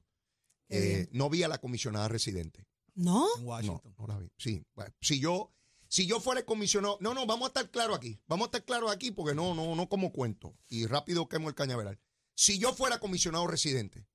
Eh, 0.69 1.09
no 1.11 1.29
vi 1.29 1.43
a 1.43 1.47
la 1.47 1.57
comisionada 1.57 2.07
residente. 2.07 2.65
¿No? 2.99 3.25
En 3.37 3.45
Washington. 3.45 3.95
no 3.97 4.07
la 4.07 4.19
vi. 4.19 4.29
Sí, 4.37 4.61
bueno, 4.75 4.93
si 4.99 5.21
yo, 5.21 5.53
si 5.87 6.05
yo 6.05 6.19
fuera 6.19 6.41
el 6.41 6.45
comisionado, 6.45 6.97
no, 6.99 7.13
no, 7.13 7.25
vamos 7.25 7.45
a 7.45 7.47
estar 7.47 7.71
claros 7.71 7.95
aquí, 7.95 8.19
vamos 8.27 8.45
a 8.45 8.47
estar 8.47 8.65
claros 8.65 8.91
aquí 8.91 9.11
porque 9.11 9.33
no, 9.33 9.55
no, 9.55 9.73
no 9.73 9.87
como 9.87 10.11
cuento 10.11 10.53
y 10.67 10.85
rápido 10.85 11.29
quemo 11.29 11.47
el 11.47 11.55
cañaveral. 11.55 11.97
Si 12.35 12.59
yo 12.59 12.73
fuera 12.73 12.99
comisionado 12.99 13.47
residente 13.47 14.05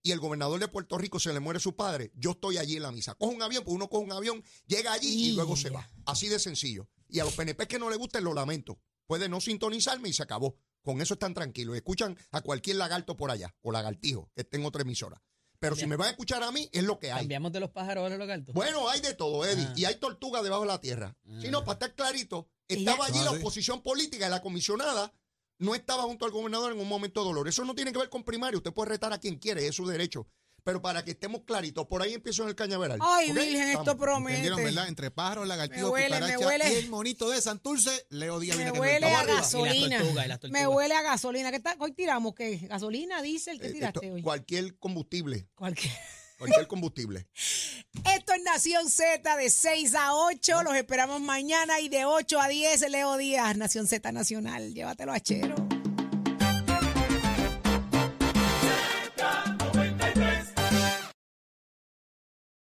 y 0.00 0.12
el 0.12 0.20
gobernador 0.20 0.60
de 0.60 0.68
Puerto 0.68 0.96
Rico 0.96 1.18
se 1.18 1.32
le 1.32 1.40
muere 1.40 1.58
su 1.58 1.74
padre, 1.74 2.12
yo 2.14 2.30
estoy 2.30 2.58
allí 2.58 2.76
en 2.76 2.82
la 2.82 2.92
misa. 2.92 3.16
Coge 3.16 3.34
un 3.34 3.42
avión, 3.42 3.64
pues 3.64 3.74
uno 3.74 3.88
coge 3.88 4.04
un 4.04 4.12
avión, 4.12 4.44
llega 4.68 4.92
allí 4.92 5.30
y 5.30 5.32
luego 5.32 5.56
se 5.56 5.70
va. 5.70 5.90
Así 6.06 6.28
de 6.28 6.38
sencillo. 6.38 6.88
Y 7.08 7.18
a 7.18 7.24
los 7.24 7.34
PNP 7.34 7.66
que 7.66 7.80
no 7.80 7.90
le 7.90 7.96
gusten, 7.96 8.22
lo 8.22 8.32
lamento. 8.32 8.80
Puede 9.08 9.28
no 9.28 9.40
sintonizarme 9.40 10.08
y 10.08 10.12
se 10.12 10.22
acabó. 10.22 10.56
Con 10.82 11.00
eso 11.00 11.14
están 11.14 11.34
tranquilos. 11.34 11.74
Escuchan 11.74 12.16
a 12.30 12.42
cualquier 12.42 12.76
lagarto 12.76 13.16
por 13.16 13.32
allá, 13.32 13.56
o 13.60 13.72
lagartijo, 13.72 14.30
que 14.36 14.42
esté 14.42 14.56
en 14.56 14.66
otra 14.66 14.82
emisora. 14.82 15.20
Pero 15.60 15.76
si 15.76 15.86
me 15.86 15.96
van 15.96 16.08
a 16.08 16.10
escuchar 16.10 16.42
a 16.42 16.50
mí, 16.50 16.68
es 16.72 16.82
lo 16.82 16.98
que 16.98 17.12
hay. 17.12 17.20
Cambiamos 17.20 17.52
de 17.52 17.60
los 17.60 17.70
pájaros 17.70 18.10
a 18.10 18.16
los 18.16 18.26
gatos. 18.26 18.54
Bueno, 18.54 18.88
hay 18.88 19.00
de 19.00 19.14
todo, 19.14 19.44
Eddie. 19.44 19.66
Ah. 19.68 19.74
Y 19.76 19.84
hay 19.84 19.96
tortuga 19.96 20.42
debajo 20.42 20.62
de 20.62 20.68
la 20.68 20.80
tierra. 20.80 21.14
Si 21.40 21.48
no, 21.48 21.64
para 21.64 21.74
estar 21.74 21.94
clarito, 21.94 22.48
estaba 22.66 23.06
allí 23.06 23.18
Ah, 23.20 23.24
la 23.24 23.30
oposición 23.32 23.82
política 23.82 24.26
y 24.26 24.30
la 24.30 24.40
comisionada 24.40 25.12
no 25.58 25.74
estaba 25.74 26.04
junto 26.04 26.24
al 26.24 26.30
gobernador 26.30 26.72
en 26.72 26.80
un 26.80 26.88
momento 26.88 27.20
de 27.20 27.26
dolor. 27.26 27.46
Eso 27.46 27.64
no 27.66 27.74
tiene 27.74 27.92
que 27.92 27.98
ver 27.98 28.08
con 28.08 28.24
primario. 28.24 28.58
Usted 28.58 28.72
puede 28.72 28.88
retar 28.88 29.12
a 29.12 29.18
quien 29.18 29.38
quiere, 29.38 29.66
es 29.66 29.74
su 29.74 29.86
derecho. 29.86 30.26
Pero 30.64 30.80
para 30.82 31.04
que 31.04 31.12
estemos 31.12 31.42
claritos, 31.44 31.86
por 31.86 32.02
ahí 32.02 32.14
empiezo 32.14 32.42
en 32.42 32.50
el 32.50 32.54
cañaveral. 32.54 32.98
Ay, 33.02 33.30
¿ok? 33.30 33.36
Virgen, 33.36 33.68
esto 33.70 33.96
promete. 33.96 34.38
¿Entendieron, 34.38 34.64
verdad? 34.64 34.88
Entre 34.88 35.10
pájaros, 35.10 35.46
lagartijos, 35.48 35.84
Me 35.84 35.90
huele, 35.90 36.08
me 36.20 36.34
cucarachas 36.34 36.46
huele. 36.46 36.72
y 36.72 36.76
el 36.84 36.88
monito 36.90 37.30
de 37.30 37.40
Santurce, 37.40 38.06
Leo 38.10 38.38
Díaz 38.40 38.56
Me 38.56 38.64
viene 38.64 38.72
que 38.74 38.80
huele 38.80 39.06
a 39.14 39.20
arriba. 39.20 39.34
gasolina. 39.40 39.76
Y 39.86 39.88
las 39.88 39.98
tortugas, 40.00 40.24
y 40.24 40.28
las 40.28 40.40
tortugas. 40.40 40.62
Me 40.62 40.68
huele 40.68 40.94
a 40.94 41.02
gasolina. 41.02 41.50
¿Qué 41.50 41.56
está? 41.56 41.76
Hoy 41.78 41.92
tiramos 41.92 42.34
qué? 42.34 42.56
Gasolina, 42.58 43.22
diésel, 43.22 43.60
¿qué 43.60 43.68
Eh, 43.68 43.72
tiraste 43.72 44.00
esto- 44.04 44.14
hoy? 44.14 44.22
cualquier 44.22 44.76
combustible. 44.78 45.48
Cualquier. 45.54 45.92
Cualquier 46.38 46.66
combustible. 46.68 47.28
Esto 48.16 48.32
es 48.32 48.42
Nación 48.44 48.88
Z 48.88 49.36
de 49.36 49.50
6 49.50 49.94
a 49.94 50.14
8. 50.14 50.62
Los 50.62 50.74
esperamos 50.74 51.20
mañana 51.20 51.80
y 51.80 51.88
de 51.90 52.06
8 52.06 52.40
a 52.40 52.48
10 52.48 52.88
Leo 52.88 53.16
Díaz, 53.18 53.56
Nación 53.58 53.86
Z 53.86 54.10
Nacional. 54.12 54.72
Llévatelo 54.72 55.12
a 55.12 55.20
Chero. 55.20 55.54